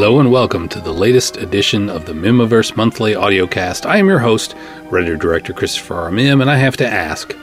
Hello 0.00 0.20
and 0.20 0.30
welcome 0.30 0.68
to 0.68 0.80
the 0.80 0.92
latest 0.92 1.38
edition 1.38 1.90
of 1.90 2.04
the 2.04 2.12
Mihmiverse 2.12 2.76
Monthly 2.76 3.14
Audiocast. 3.14 3.84
I 3.84 3.96
am 3.96 4.06
your 4.06 4.20
host, 4.20 4.54
writer 4.84 5.16
director 5.16 5.52
Christopher 5.52 5.94
R. 5.94 6.10
Mihm, 6.12 6.40
and 6.40 6.48
I 6.48 6.54
have 6.54 6.76
to 6.76 6.86
ask 6.86 7.34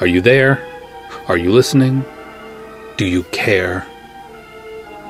Are 0.00 0.06
you 0.06 0.20
there? 0.20 0.62
Are 1.28 1.38
you 1.38 1.50
listening? 1.50 2.04
Do 2.98 3.06
you 3.06 3.22
care? 3.32 3.86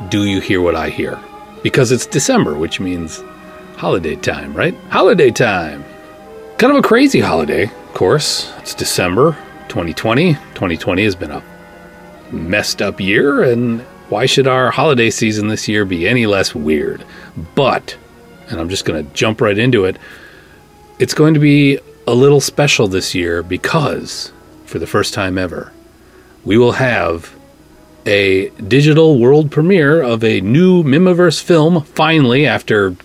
Do 0.09 0.23
you 0.23 0.41
hear 0.41 0.61
what 0.61 0.77
I 0.77 0.89
hear? 0.89 1.19
Because 1.65 1.91
it's 1.91 2.07
December, 2.07 2.55
which 2.55 2.79
means 2.79 3.25
holiday 3.77 4.15
time, 4.15 4.55
right? 4.55 4.77
Holiday 4.91 5.33
time! 5.33 5.85
Kind 6.59 6.71
of 6.71 6.79
a 6.79 6.87
crazy 6.87 7.19
holiday, 7.19 7.65
of 7.65 7.95
course. 7.95 8.53
It's 8.59 8.73
December 8.73 9.33
2020. 9.67 10.35
2020 10.35 11.03
has 11.03 11.17
been 11.17 11.33
a 11.33 11.43
messed 12.31 12.81
up 12.81 13.01
year, 13.01 13.43
and 13.43 13.85
why 14.09 14.27
should 14.27 14.47
our 14.47 14.71
holiday 14.71 15.11
season 15.11 15.49
this 15.49 15.69
year 15.69 15.85
be 15.85 16.07
any 16.07 16.27
less 16.27 16.55
weird? 16.55 17.05
But, 17.55 17.97
and 18.49 18.61
I'm 18.61 18.69
just 18.69 18.85
going 18.85 19.05
to 19.05 19.15
jump 19.15 19.41
right 19.41 19.59
into 19.59 19.85
it, 19.85 19.97
it's 20.99 21.15
going 21.15 21.35
to 21.35 21.41
be 21.41 21.79
a 22.07 22.15
little 22.15 22.41
special 22.41 22.87
this 22.87 23.15
year 23.15 23.43
because, 23.43 24.33
for 24.67 24.79
the 24.79 24.87
first 24.87 25.15
time 25.15 25.39
ever, 25.39 25.73
we 26.45 26.59
will 26.59 26.73
have 26.73 27.35
a 28.07 28.51
digital 28.51 29.19
world 29.19 29.51
premiere 29.51 30.03
of 30.03 30.23
a 30.23 30.41
new 30.43 30.83
Mihmiverse 30.83 31.43
film, 31.43 31.83
finally, 31.85 32.47
after 32.47 32.97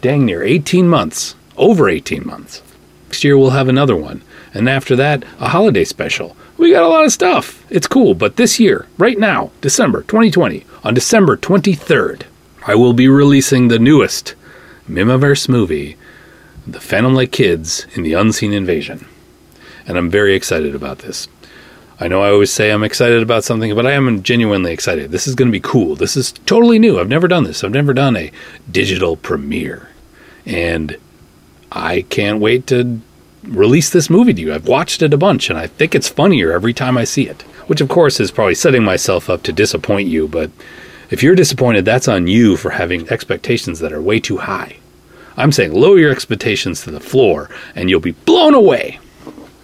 dang 0.00 0.24
near 0.24 0.42
18 0.42 0.88
months, 0.88 1.36
over 1.56 1.88
18 1.88 2.26
months. 2.26 2.62
Next 3.06 3.22
year, 3.22 3.38
we'll 3.38 3.50
have 3.50 3.68
another 3.68 3.96
one. 3.96 4.22
And 4.52 4.68
after 4.68 4.96
that, 4.96 5.24
a 5.38 5.48
holiday 5.48 5.84
special. 5.84 6.36
We 6.56 6.72
got 6.72 6.84
a 6.84 6.88
lot 6.88 7.04
of 7.04 7.12
stuff. 7.12 7.64
It's 7.70 7.86
cool. 7.86 8.14
But 8.14 8.36
this 8.36 8.60
year, 8.60 8.86
right 8.96 9.18
now, 9.18 9.50
December 9.60 10.02
2020, 10.02 10.64
on 10.84 10.94
December 10.94 11.36
23rd, 11.36 12.22
I 12.66 12.74
will 12.74 12.92
be 12.92 13.08
releasing 13.08 13.68
the 13.68 13.78
newest 13.78 14.34
Mihmiverse 14.88 15.48
movie, 15.48 15.96
The 16.66 16.80
Phantom 16.80 17.14
Lake 17.14 17.32
Kids 17.32 17.86
in 17.94 18.02
the 18.02 18.14
Unseen 18.14 18.52
Invasion. 18.52 19.06
And 19.86 19.98
I'm 19.98 20.10
very 20.10 20.34
excited 20.34 20.74
about 20.74 21.00
this. 21.00 21.28
I 22.00 22.08
know 22.08 22.22
I 22.22 22.30
always 22.30 22.52
say 22.52 22.70
I'm 22.70 22.82
excited 22.82 23.22
about 23.22 23.44
something, 23.44 23.74
but 23.74 23.86
I 23.86 23.92
am 23.92 24.22
genuinely 24.22 24.72
excited. 24.72 25.10
This 25.10 25.26
is 25.26 25.34
going 25.34 25.48
to 25.48 25.52
be 25.52 25.60
cool. 25.60 25.94
This 25.94 26.16
is 26.16 26.32
totally 26.32 26.78
new. 26.78 26.98
I've 26.98 27.08
never 27.08 27.28
done 27.28 27.44
this. 27.44 27.62
I've 27.62 27.70
never 27.70 27.92
done 27.92 28.16
a 28.16 28.32
digital 28.70 29.16
premiere. 29.16 29.90
And 30.46 30.96
I 31.70 32.02
can't 32.02 32.40
wait 32.40 32.66
to 32.68 33.00
release 33.48 33.90
this 33.90 34.10
movie 34.10 34.34
to 34.34 34.40
you. 34.40 34.54
I've 34.54 34.68
watched 34.68 35.02
it 35.02 35.14
a 35.14 35.18
bunch 35.18 35.50
and 35.50 35.58
I 35.58 35.66
think 35.66 35.94
it's 35.94 36.08
funnier 36.08 36.52
every 36.52 36.72
time 36.72 36.96
I 36.96 37.04
see 37.04 37.28
it. 37.28 37.42
Which, 37.66 37.80
of 37.80 37.88
course, 37.88 38.20
is 38.20 38.30
probably 38.30 38.54
setting 38.54 38.84
myself 38.84 39.30
up 39.30 39.42
to 39.44 39.52
disappoint 39.52 40.08
you, 40.08 40.28
but 40.28 40.50
if 41.10 41.22
you're 41.22 41.34
disappointed, 41.34 41.84
that's 41.84 42.08
on 42.08 42.26
you 42.26 42.56
for 42.56 42.70
having 42.70 43.08
expectations 43.08 43.78
that 43.80 43.92
are 43.92 44.02
way 44.02 44.20
too 44.20 44.38
high. 44.38 44.76
I'm 45.36 45.52
saying 45.52 45.72
lower 45.72 45.98
your 45.98 46.12
expectations 46.12 46.82
to 46.82 46.90
the 46.90 47.00
floor 47.00 47.50
and 47.74 47.88
you'll 47.88 48.00
be 48.00 48.12
blown 48.12 48.54
away. 48.54 48.98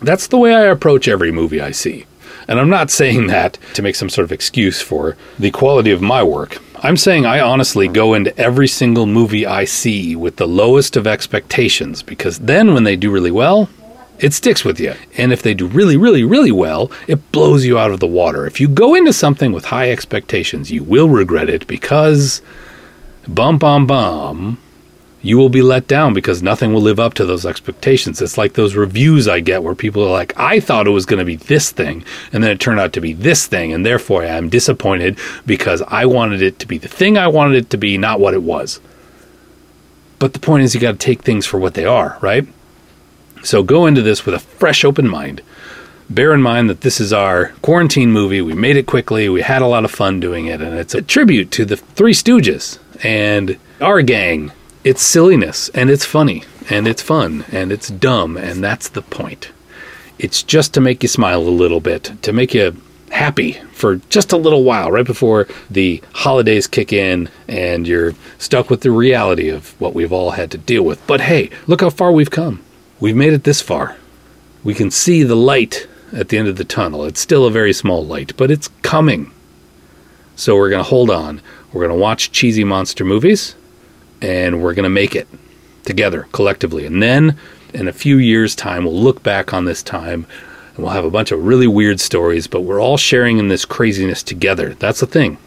That's 0.02 0.26
the 0.28 0.38
way 0.38 0.54
I 0.54 0.62
approach 0.62 1.08
every 1.08 1.30
movie 1.30 1.60
I 1.60 1.72
see. 1.72 2.06
And 2.50 2.58
I'm 2.58 2.68
not 2.68 2.90
saying 2.90 3.28
that 3.28 3.58
to 3.74 3.82
make 3.82 3.94
some 3.94 4.08
sort 4.10 4.24
of 4.24 4.32
excuse 4.32 4.82
for 4.82 5.16
the 5.38 5.52
quality 5.52 5.92
of 5.92 6.02
my 6.02 6.24
work. 6.24 6.58
I'm 6.82 6.96
saying 6.96 7.24
I 7.24 7.38
honestly 7.38 7.86
go 7.86 8.12
into 8.12 8.36
every 8.36 8.66
single 8.66 9.06
movie 9.06 9.46
I 9.46 9.64
see 9.64 10.16
with 10.16 10.34
the 10.34 10.48
lowest 10.48 10.96
of 10.96 11.06
expectations 11.06 12.02
because 12.02 12.40
then 12.40 12.74
when 12.74 12.82
they 12.82 12.96
do 12.96 13.08
really 13.12 13.30
well, 13.30 13.70
it 14.18 14.32
sticks 14.32 14.64
with 14.64 14.80
you. 14.80 14.94
And 15.16 15.32
if 15.32 15.42
they 15.42 15.54
do 15.54 15.68
really, 15.68 15.96
really, 15.96 16.24
really 16.24 16.50
well, 16.50 16.90
it 17.06 17.30
blows 17.30 17.64
you 17.64 17.78
out 17.78 17.92
of 17.92 18.00
the 18.00 18.08
water. 18.08 18.48
If 18.48 18.60
you 18.60 18.66
go 18.66 18.96
into 18.96 19.12
something 19.12 19.52
with 19.52 19.66
high 19.66 19.92
expectations, 19.92 20.72
you 20.72 20.82
will 20.82 21.08
regret 21.08 21.48
it 21.48 21.68
because, 21.68 22.42
bum, 23.28 23.58
bum, 23.58 23.86
bum, 23.86 24.58
you 25.22 25.36
will 25.36 25.48
be 25.48 25.62
let 25.62 25.86
down 25.86 26.14
because 26.14 26.42
nothing 26.42 26.72
will 26.72 26.80
live 26.80 26.98
up 26.98 27.14
to 27.14 27.26
those 27.26 27.44
expectations. 27.44 28.22
It's 28.22 28.38
like 28.38 28.54
those 28.54 28.74
reviews 28.74 29.28
I 29.28 29.40
get 29.40 29.62
where 29.62 29.74
people 29.74 30.02
are 30.02 30.10
like, 30.10 30.38
I 30.38 30.60
thought 30.60 30.86
it 30.86 30.90
was 30.90 31.06
going 31.06 31.18
to 31.18 31.24
be 31.24 31.36
this 31.36 31.70
thing, 31.70 32.04
and 32.32 32.42
then 32.42 32.50
it 32.50 32.60
turned 32.60 32.80
out 32.80 32.92
to 32.94 33.00
be 33.00 33.12
this 33.12 33.46
thing, 33.46 33.72
and 33.72 33.84
therefore 33.84 34.24
I'm 34.24 34.48
disappointed 34.48 35.18
because 35.44 35.82
I 35.88 36.06
wanted 36.06 36.40
it 36.40 36.58
to 36.60 36.66
be 36.66 36.78
the 36.78 36.88
thing 36.88 37.18
I 37.18 37.28
wanted 37.28 37.56
it 37.56 37.70
to 37.70 37.76
be, 37.76 37.98
not 37.98 38.20
what 38.20 38.34
it 38.34 38.42
was. 38.42 38.80
But 40.18 40.32
the 40.32 40.38
point 40.38 40.64
is, 40.64 40.74
you 40.74 40.80
got 40.80 40.92
to 40.92 40.98
take 40.98 41.22
things 41.22 41.46
for 41.46 41.58
what 41.58 41.74
they 41.74 41.84
are, 41.84 42.18
right? 42.20 42.46
So 43.42 43.62
go 43.62 43.86
into 43.86 44.02
this 44.02 44.24
with 44.24 44.34
a 44.34 44.38
fresh, 44.38 44.84
open 44.84 45.08
mind. 45.08 45.42
Bear 46.10 46.34
in 46.34 46.42
mind 46.42 46.68
that 46.68 46.80
this 46.80 47.00
is 47.00 47.12
our 47.12 47.48
quarantine 47.62 48.10
movie. 48.10 48.42
We 48.42 48.52
made 48.52 48.76
it 48.76 48.86
quickly. 48.86 49.28
We 49.28 49.42
had 49.42 49.62
a 49.62 49.66
lot 49.66 49.84
of 49.84 49.90
fun 49.90 50.18
doing 50.18 50.46
it, 50.46 50.60
and 50.60 50.76
it's 50.76 50.94
a 50.94 51.02
tribute 51.02 51.50
to 51.52 51.64
the 51.64 51.76
Three 51.76 52.12
Stooges 52.12 52.78
and 53.02 53.58
our 53.80 54.02
gang 54.02 54.52
it's 54.84 55.02
silliness 55.02 55.68
and 55.70 55.90
it's 55.90 56.04
funny 56.04 56.44
and 56.70 56.88
it's 56.88 57.02
fun 57.02 57.44
and 57.52 57.70
it's 57.72 57.88
dumb 57.88 58.36
and 58.36 58.62
that's 58.64 58.88
the 58.88 59.02
point. 59.02 59.50
It's 60.18 60.42
just 60.42 60.74
to 60.74 60.80
make 60.80 61.02
you 61.02 61.08
smile 61.08 61.40
a 61.40 61.50
little 61.50 61.80
bit, 61.80 62.12
to 62.22 62.32
make 62.32 62.54
you 62.54 62.76
happy 63.10 63.52
for 63.72 63.96
just 64.08 64.32
a 64.32 64.36
little 64.36 64.62
while 64.62 64.90
right 64.92 65.06
before 65.06 65.48
the 65.68 66.02
holidays 66.12 66.66
kick 66.66 66.92
in 66.92 67.28
and 67.48 67.86
you're 67.86 68.14
stuck 68.38 68.70
with 68.70 68.82
the 68.82 68.90
reality 68.90 69.48
of 69.48 69.78
what 69.80 69.94
we've 69.94 70.12
all 70.12 70.32
had 70.32 70.50
to 70.52 70.58
deal 70.58 70.82
with. 70.82 71.04
But 71.06 71.22
hey, 71.22 71.50
look 71.66 71.80
how 71.80 71.90
far 71.90 72.12
we've 72.12 72.30
come. 72.30 72.62
We've 73.00 73.16
made 73.16 73.32
it 73.32 73.44
this 73.44 73.60
far. 73.60 73.96
We 74.62 74.74
can 74.74 74.90
see 74.90 75.22
the 75.22 75.34
light 75.34 75.88
at 76.12 76.28
the 76.28 76.38
end 76.38 76.48
of 76.48 76.56
the 76.56 76.64
tunnel. 76.64 77.04
It's 77.04 77.20
still 77.20 77.46
a 77.46 77.50
very 77.50 77.72
small 77.72 78.04
light, 78.04 78.36
but 78.36 78.50
it's 78.50 78.68
coming. 78.82 79.32
So 80.36 80.56
we're 80.56 80.70
going 80.70 80.84
to 80.84 80.88
hold 80.88 81.10
on. 81.10 81.40
We're 81.72 81.86
going 81.86 81.96
to 81.96 82.02
watch 82.02 82.32
cheesy 82.32 82.64
monster 82.64 83.04
movies 83.04 83.54
and 84.22 84.62
we're 84.62 84.74
going 84.74 84.84
to 84.84 84.90
make 84.90 85.14
it 85.14 85.28
together 85.84 86.26
collectively. 86.32 86.86
And 86.86 87.02
then 87.02 87.36
in 87.72 87.88
a 87.88 87.92
few 87.92 88.18
years' 88.18 88.54
time, 88.54 88.84
we'll 88.84 89.00
look 89.00 89.22
back 89.22 89.52
on 89.52 89.64
this 89.64 89.82
time 89.82 90.26
and 90.74 90.84
we'll 90.84 90.92
have 90.92 91.04
a 91.04 91.10
bunch 91.10 91.32
of 91.32 91.44
really 91.44 91.66
weird 91.66 92.00
stories, 92.00 92.46
but 92.46 92.62
we're 92.62 92.80
all 92.80 92.96
sharing 92.96 93.38
in 93.38 93.48
this 93.48 93.64
craziness 93.64 94.22
together. 94.22 94.74
That's 94.74 95.00
the 95.00 95.06
thing. 95.06 95.38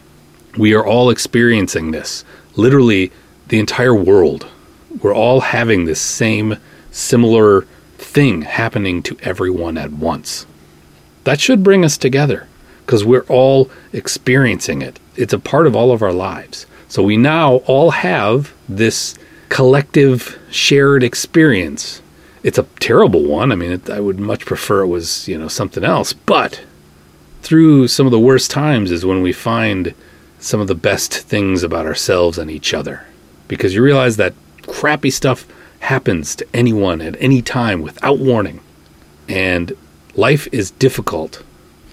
We 0.56 0.74
are 0.74 0.86
all 0.86 1.10
experiencing 1.10 1.90
this. 1.90 2.24
Literally, 2.56 3.10
the 3.48 3.58
entire 3.58 3.94
world. 3.94 4.46
We're 5.02 5.14
all 5.14 5.40
having 5.40 5.84
this 5.84 6.00
same 6.00 6.56
similar 6.90 7.62
thing 7.98 8.42
happening 8.42 9.02
to 9.02 9.16
everyone 9.22 9.76
at 9.76 9.92
once. 9.92 10.46
That 11.24 11.40
should 11.40 11.64
bring 11.64 11.84
us 11.84 11.96
together 11.96 12.46
because 12.84 13.04
we're 13.04 13.24
all 13.28 13.70
experiencing 13.92 14.82
it. 14.82 15.00
It's 15.16 15.32
a 15.32 15.38
part 15.38 15.66
of 15.66 15.74
all 15.74 15.90
of 15.90 16.02
our 16.02 16.12
lives. 16.12 16.66
So 16.88 17.02
we 17.02 17.16
now 17.16 17.56
all 17.66 17.90
have 17.90 18.52
this 18.68 19.16
collective 19.48 20.38
shared 20.50 21.02
experience. 21.02 22.02
It's 22.42 22.58
a 22.58 22.66
terrible 22.80 23.24
one. 23.24 23.52
I 23.52 23.54
mean, 23.54 23.72
it, 23.72 23.90
I 23.90 24.00
would 24.00 24.18
much 24.18 24.44
prefer 24.44 24.82
it 24.82 24.88
was, 24.88 25.28
you 25.28 25.38
know, 25.38 25.48
something 25.48 25.84
else. 25.84 26.12
But 26.12 26.62
through 27.42 27.88
some 27.88 28.06
of 28.06 28.12
the 28.12 28.18
worst 28.18 28.50
times 28.50 28.90
is 28.90 29.04
when 29.04 29.22
we 29.22 29.32
find 29.32 29.94
some 30.38 30.60
of 30.60 30.68
the 30.68 30.74
best 30.74 31.14
things 31.14 31.62
about 31.62 31.86
ourselves 31.86 32.36
and 32.36 32.50
each 32.50 32.74
other. 32.74 33.06
Because 33.48 33.74
you 33.74 33.82
realize 33.82 34.16
that 34.16 34.34
crappy 34.66 35.10
stuff 35.10 35.46
happens 35.80 36.34
to 36.36 36.46
anyone 36.54 37.00
at 37.00 37.16
any 37.20 37.40
time 37.42 37.82
without 37.82 38.18
warning. 38.18 38.60
And 39.28 39.72
life 40.14 40.48
is 40.52 40.70
difficult. 40.72 41.42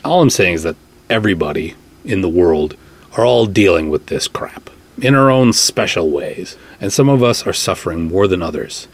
All 0.03 0.21
I'm 0.21 0.29
saying 0.29 0.55
is 0.55 0.63
that 0.63 0.75
everybody 1.09 1.75
in 2.03 2.21
the 2.21 2.29
world 2.29 2.75
are 3.17 3.25
all 3.25 3.45
dealing 3.45 3.89
with 3.89 4.07
this 4.07 4.27
crap 4.27 4.69
in 5.01 5.15
our 5.15 5.29
own 5.29 5.53
special 5.53 6.09
ways. 6.09 6.57
And 6.79 6.93
some 6.93 7.09
of 7.09 7.23
us 7.23 7.45
are 7.45 7.53
suffering 7.53 8.07
more 8.07 8.27
than 8.27 8.41
others. 8.41 8.87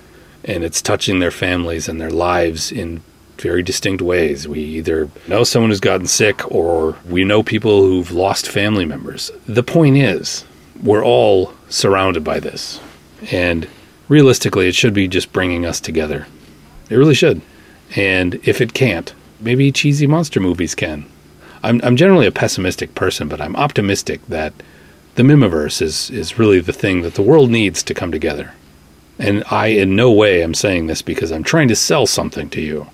And 0.44 0.63
it's 0.63 0.81
touching 0.81 1.19
their 1.19 1.31
families 1.31 1.88
and 1.88 2.00
their 2.00 2.09
lives 2.09 2.71
in 2.71 3.01
very 3.38 3.62
distinct 3.62 4.01
ways. 4.01 4.48
We 4.48 4.62
either 4.62 5.09
know 5.27 5.44
someone 5.44 5.69
who's 5.69 5.80
gotten 5.80 6.07
sick 6.07 6.50
or 6.51 6.95
we 7.07 7.24
know 7.24 7.44
people 7.44 7.81
who've 7.81 8.12
lost 8.12 8.48
family 8.48 8.86
members. 8.86 9.31
The 9.48 9.63
point 9.63 9.98
is, 9.98 10.45
we're 10.81 11.04
all 11.04 11.54
surrounded 11.69 12.24
by 12.24 12.39
this. 12.39 12.80
And 13.31 13.68
realistically, 14.07 14.68
it 14.68 14.75
should 14.75 14.94
be 14.94 15.07
just 15.07 15.33
bringing 15.33 15.65
us 15.65 15.80
together. 15.80 16.27
It 16.89 16.95
really 16.95 17.15
should. 17.15 17.42
And 17.95 18.36
if 18.44 18.62
it 18.62 18.74
can't, 18.74 19.13
maybe 19.39 19.71
cheesy 19.71 20.07
monster 20.07 20.39
movies 20.39 20.75
can. 20.75 21.06
I'm, 21.63 21.81
I'm 21.83 21.98
generally 21.98 22.27
a 22.27 22.31
pessimistic 22.31 22.95
person, 22.95 23.27
but 23.27 23.42
I'm 23.42 23.56
optimistic 23.56 24.25
that 24.27 24.54
the 25.18 25.24
Mihmiverse 25.24 25.81
is, 25.81 26.12
is 26.12 26.38
really 26.38 26.60
the 26.60 26.72
thing 26.72 27.02
that 27.02 27.16
the 27.16 27.24
world 27.24 27.50
needs 27.50 27.81
to 27.81 27.96
come 27.96 28.12
together. 28.12 28.54
And 29.18 29.44
I, 29.50 29.68
in 29.68 29.96
no 29.96 30.12
way, 30.12 30.44
am 30.44 30.54
saying 30.54 30.86
this 30.86 31.02
because 31.02 31.31
I'm 31.31 31.44
trying 31.44 31.68
to 31.69 31.75
sell 31.75 32.06
something 32.06 32.52
to 32.52 32.62
you, 32.62 32.86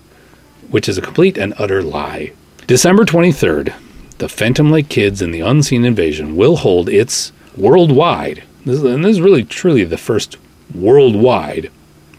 which 0.69 0.87
is 0.87 0.97
a 0.97 1.01
complete 1.01 1.37
and 1.37 1.53
utter 1.57 1.83
lie. 1.83 2.31
December 2.65 3.03
23rd, 3.03 3.73
the 4.19 4.29
Phantom 4.29 4.71
Lake 4.71 4.87
Kids 4.87 5.21
and 5.21 5.33
the 5.33 5.41
Unseen 5.41 5.83
Invasion 5.83 6.37
will 6.37 6.55
hold 6.55 6.87
its 6.87 7.33
worldwide, 7.57 8.43
this 8.65 8.77
is, 8.77 8.83
and 8.85 9.03
this 9.03 9.11
is 9.11 9.21
really 9.21 9.43
truly 9.43 9.83
the 9.83 9.97
first 9.97 10.37
worldwide 10.73 11.69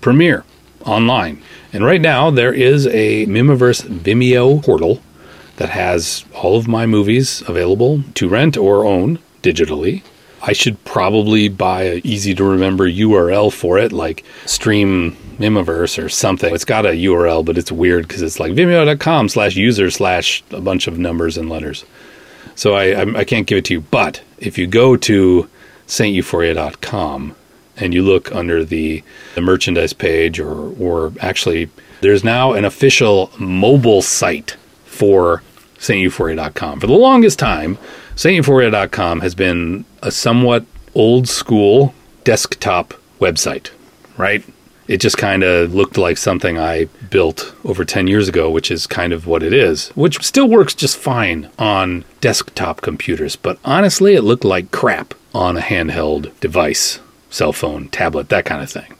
premiere 0.03 0.45
online. 0.85 1.43
And 1.73 1.83
right 1.83 2.03
now, 2.03 2.31
there 2.31 2.53
is 2.53 2.87
a 2.89 3.25
Mihmiverse 3.25 3.87
Vimeo 3.87 4.63
portal 4.63 5.01
that 5.57 5.71
has 5.71 6.27
all 6.35 6.59
of 6.59 6.69
my 6.69 6.85
movies 6.85 7.43
available 7.49 8.03
to 8.17 8.29
rent 8.29 8.59
or 8.59 8.85
own 8.85 9.19
digitally. 9.45 10.03
I 10.43 10.53
should 10.53 10.83
probably 10.85 11.49
buy 11.49 11.83
a 11.85 12.01
easy 12.05 12.35
to 12.35 12.45
remember 12.45 12.87
URL 12.89 13.53
for 13.53 13.79
it, 13.79 13.93
like 13.93 14.25
Stream 14.45 15.17
Mihmiverse 15.39 16.03
or 16.03 16.09
something. 16.09 16.55
It's 16.55 16.65
got 16.65 16.85
a 16.85 16.91
URL, 16.91 17.45
but 17.45 17.57
it's 17.57 17.73
weird 17.73 18.09
because 18.09 18.23
it's 18.23 18.41
like 18.41 18.53
vimeo.com 18.53 19.29
slash 19.29 19.57
user 19.57 19.91
slash 19.91 20.43
a 20.51 20.61
bunch 20.61 20.87
of 20.87 20.99
numbers 20.99 21.39
and 21.39 21.49
letters. 21.49 21.85
So 22.57 22.75
I, 22.75 22.91
I, 22.91 23.19
I 23.21 23.25
can't 23.25 23.47
give 23.47 23.59
it 23.59 23.65
to 23.67 23.75
you. 23.75 23.81
But 23.81 24.23
if 24.39 24.59
you 24.59 24.67
go 24.67 24.97
to 24.97 25.49
sainteuphoria.com 25.87 27.37
and 27.77 27.95
you 27.95 28.03
look 28.03 28.35
under 28.35 28.65
the, 28.65 29.03
the 29.35 29.41
merchandise 29.41 29.93
page, 29.93 30.39
or, 30.39 30.75
or 30.79 31.13
actually, 31.21 31.71
there's 32.01 32.23
now 32.23 32.53
an 32.53 32.65
official 32.65 33.31
mobile 33.39 34.03
site 34.03 34.57
for 34.85 35.43
sainteuphoria.com. 35.79 36.81
For 36.81 36.87
the 36.87 36.93
longest 36.93 37.39
time, 37.39 37.79
sainteuphoria.com 38.17 39.21
has 39.21 39.35
been 39.35 39.85
a 40.03 40.11
somewhat 40.11 40.65
old 40.95 41.29
school 41.29 41.95
desktop 42.25 42.95
website, 43.21 43.71
right? 44.17 44.45
It 44.87 44.99
just 44.99 45.17
kind 45.17 45.43
of 45.43 45.75
looked 45.75 45.97
like 45.97 46.19
something 46.19 46.59
I 46.59 46.85
built 47.09 47.55
over 47.65 47.85
10 47.85 48.07
years 48.07 48.29
ago, 48.29 48.51
which 48.51 48.71
is 48.71 48.87
kind 48.87 49.13
of 49.13 49.27
what 49.27 49.43
it 49.43 49.55
is, 49.55 49.89
which 49.91 50.23
still 50.23 50.49
works 50.49 50.75
just 50.75 50.99
fine 50.99 51.51
on 51.59 52.05
desktop 52.21 52.83
computers. 52.83 53.35
But 53.35 53.59
honestly, 53.65 54.15
it 54.15 54.23
looked 54.23 54.45
like 54.45 54.71
crap 54.71 55.15
on 55.35 55.57
a 55.57 55.61
handheld 55.61 56.39
device, 56.41 57.01
cell 57.31 57.53
phone, 57.53 57.89
tablet, 57.89 58.29
that 58.29 58.45
kind 58.45 58.63
of 58.63 58.71
thing. 58.71 58.95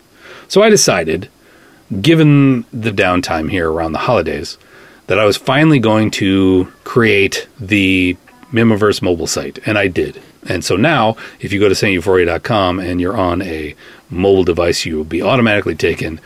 So 0.49 0.63
I 0.63 0.71
decided, 0.71 1.29
given 2.01 2.65
the 2.73 2.91
downtime 2.91 3.51
here 3.51 3.71
around 3.71 3.93
the 3.93 3.99
holidays, 3.99 4.57
that 5.07 5.19
I 5.19 5.27
was 5.27 5.37
finally 5.37 5.79
going 5.79 6.11
to 6.13 6.73
create 6.85 7.47
the 7.61 8.17
Mihmiverse 8.55 9.03
mobile 9.03 9.27
site, 9.27 9.59
and 9.67 9.77
I 9.77 9.89
did. 9.89 10.23
And 10.47 10.65
so 10.65 10.77
now, 10.77 11.17
if 11.41 11.53
you 11.53 11.61
go 11.61 11.69
to 11.69 11.75
sainteuphoria.com 11.75 12.79
and 12.79 13.01
you're 13.01 13.17
on 13.17 13.43
a 13.43 13.75
mobile 14.09 14.45
device, 14.45 14.87
you 14.87 14.97
will 14.97 15.05
be 15.05 15.23
automatically 15.23 15.75
taken 15.75 16.21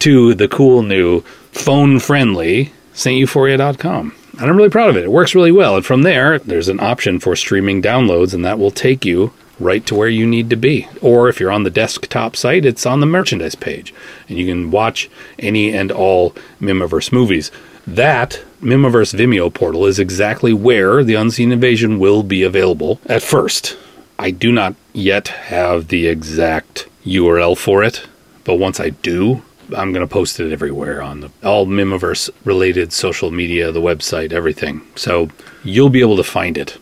to 0.00 0.34
the 0.34 0.48
cool 0.48 0.82
new 0.82 1.20
phone 1.52 2.00
friendly 2.00 2.72
sainteuphoria.com. 2.94 4.14
And 4.38 4.50
I'm 4.50 4.56
really 4.56 4.70
proud 4.70 4.90
of 4.90 4.96
it. 4.96 5.04
It 5.04 5.12
works 5.12 5.34
really 5.34 5.52
well. 5.52 5.76
And 5.76 5.86
from 5.86 6.02
there, 6.02 6.38
there's 6.38 6.68
an 6.68 6.80
option 6.80 7.20
for 7.20 7.36
streaming 7.36 7.82
downloads, 7.82 8.34
and 8.34 8.44
that 8.44 8.58
will 8.58 8.70
take 8.70 9.04
you 9.04 9.32
right 9.60 9.86
to 9.86 9.94
where 9.94 10.08
you 10.08 10.26
need 10.26 10.50
to 10.50 10.56
be. 10.56 10.88
Or 11.00 11.28
if 11.28 11.38
you're 11.38 11.52
on 11.52 11.62
the 11.62 11.70
desktop 11.70 12.34
site, 12.34 12.64
it's 12.64 12.86
on 12.86 13.00
the 13.00 13.06
merchandise 13.06 13.54
page, 13.54 13.94
and 14.28 14.38
you 14.38 14.46
can 14.46 14.70
watch 14.70 15.08
any 15.38 15.72
and 15.72 15.92
all 15.92 16.34
Mihmiverse 16.60 17.12
movies. 17.12 17.50
That 17.86 18.42
Mihmiverse 18.62 19.14
Vimeo 19.14 19.52
portal 19.52 19.84
is 19.84 19.98
exactly 19.98 20.52
where 20.52 21.04
the 21.04 21.14
Unseen 21.14 21.52
Invasion 21.52 21.98
will 21.98 22.22
be 22.22 22.42
available 22.42 22.98
at 23.06 23.22
first. 23.22 23.76
I 24.18 24.30
do 24.30 24.52
not 24.52 24.74
yet 24.92 25.28
have 25.28 25.88
the 25.88 26.06
exact 26.06 26.88
URL 27.04 27.58
for 27.58 27.82
it, 27.82 28.06
but 28.44 28.54
once 28.54 28.80
I 28.80 28.90
do, 28.90 29.42
I'm 29.76 29.92
going 29.92 30.06
to 30.06 30.12
post 30.12 30.40
it 30.40 30.52
everywhere 30.52 31.02
on 31.02 31.20
the, 31.20 31.30
all 31.42 31.66
Mihmiverse 31.66 32.30
related 32.44 32.92
social 32.92 33.30
media, 33.30 33.72
the 33.72 33.80
website, 33.80 34.32
everything. 34.32 34.82
So 34.94 35.28
you'll 35.62 35.90
be 35.90 36.00
able 36.00 36.16
to 36.16 36.24
find 36.24 36.56
it. 36.56 36.78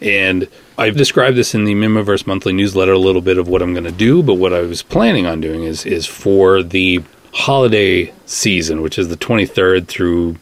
And 0.00 0.48
I've 0.76 0.96
described 0.96 1.36
this 1.36 1.54
in 1.54 1.64
the 1.64 1.74
Mihmiverse 1.74 2.26
monthly 2.26 2.52
newsletter 2.52 2.92
a 2.92 2.98
little 2.98 3.22
bit 3.22 3.38
of 3.38 3.48
what 3.48 3.62
I'm 3.62 3.72
going 3.72 3.84
to 3.84 3.92
do, 3.92 4.22
but 4.22 4.34
what 4.34 4.52
I 4.52 4.60
was 4.60 4.82
planning 4.82 5.26
on 5.26 5.40
doing 5.40 5.64
is 5.64 5.84
is 5.84 6.06
for 6.06 6.62
the 6.62 7.02
holiday 7.38 8.12
season, 8.26 8.82
which 8.82 8.98
is 8.98 9.08
the 9.08 9.16
23rd 9.16 9.86
through 9.86 10.36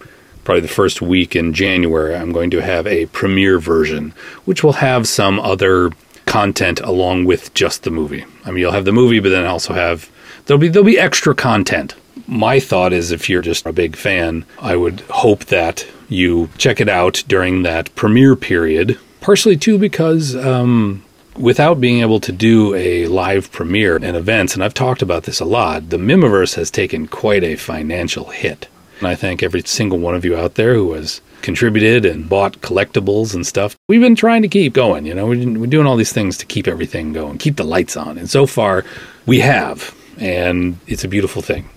probably 0.44 0.62
the 0.62 0.68
first 0.68 1.02
week 1.02 1.36
in 1.36 1.52
January, 1.52 2.14
I'm 2.14 2.32
going 2.32 2.50
to 2.52 2.62
have 2.62 2.86
a 2.86 3.06
premiere 3.06 3.58
version, 3.58 4.14
which 4.44 4.64
will 4.64 4.74
have 4.74 5.06
some 5.06 5.38
other 5.40 5.90
content 6.24 6.80
along 6.80 7.24
with 7.24 7.52
just 7.52 7.82
the 7.82 7.90
movie. 7.90 8.24
I 8.44 8.50
mean, 8.50 8.60
you'll 8.60 8.72
have 8.72 8.84
the 8.84 8.92
movie, 8.92 9.20
but 9.20 9.28
then 9.28 9.44
also 9.44 9.74
have 9.74 10.10
there'll 10.46 10.60
be 10.60 10.68
there'll 10.68 10.86
be 10.86 10.98
extra 10.98 11.34
content. 11.34 11.94
My 12.26 12.58
thought 12.60 12.92
is, 12.92 13.12
if 13.12 13.28
you're 13.28 13.42
just 13.42 13.66
a 13.66 13.72
big 13.72 13.94
fan, 13.94 14.44
I 14.60 14.76
would 14.76 15.00
hope 15.10 15.46
that 15.46 15.86
you 16.08 16.48
check 16.56 16.80
it 16.80 16.88
out 16.88 17.22
during 17.28 17.62
that 17.62 17.94
premiere 17.94 18.36
period. 18.36 18.98
Partially 19.20 19.56
too 19.56 19.78
because 19.78 20.34
um, 20.36 21.04
without 21.38 21.80
being 21.80 22.00
able 22.00 22.20
to 22.20 22.32
do 22.32 22.74
a 22.74 23.06
live 23.06 23.50
premiere 23.52 23.96
and 23.96 24.16
events, 24.16 24.54
and 24.54 24.62
I've 24.62 24.74
talked 24.74 25.02
about 25.02 25.24
this 25.24 25.40
a 25.40 25.44
lot, 25.44 25.90
the 25.90 25.96
Mihmiverse 25.96 26.54
has 26.54 26.70
taken 26.70 27.06
quite 27.06 27.44
a 27.44 27.56
financial 27.56 28.26
hit. 28.26 28.68
And 28.98 29.08
I 29.08 29.14
thank 29.14 29.42
every 29.42 29.62
single 29.62 29.98
one 29.98 30.14
of 30.14 30.24
you 30.24 30.36
out 30.36 30.54
there 30.54 30.74
who 30.74 30.92
has 30.94 31.20
contributed 31.42 32.04
and 32.04 32.28
bought 32.28 32.60
collectibles 32.60 33.34
and 33.34 33.46
stuff. 33.46 33.76
We've 33.88 34.00
been 34.00 34.16
trying 34.16 34.42
to 34.42 34.48
keep 34.48 34.72
going, 34.72 35.06
you 35.06 35.14
know, 35.14 35.26
we're 35.26 35.66
doing 35.66 35.86
all 35.86 35.96
these 35.96 36.12
things 36.12 36.38
to 36.38 36.46
keep 36.46 36.66
everything 36.66 37.12
going, 37.12 37.38
keep 37.38 37.56
the 37.56 37.64
lights 37.64 37.96
on. 37.96 38.18
And 38.18 38.28
so 38.28 38.46
far, 38.46 38.84
we 39.26 39.40
have, 39.40 39.94
and 40.18 40.78
it's 40.86 41.04
a 41.04 41.08
beautiful 41.08 41.42
thing. 41.42 41.68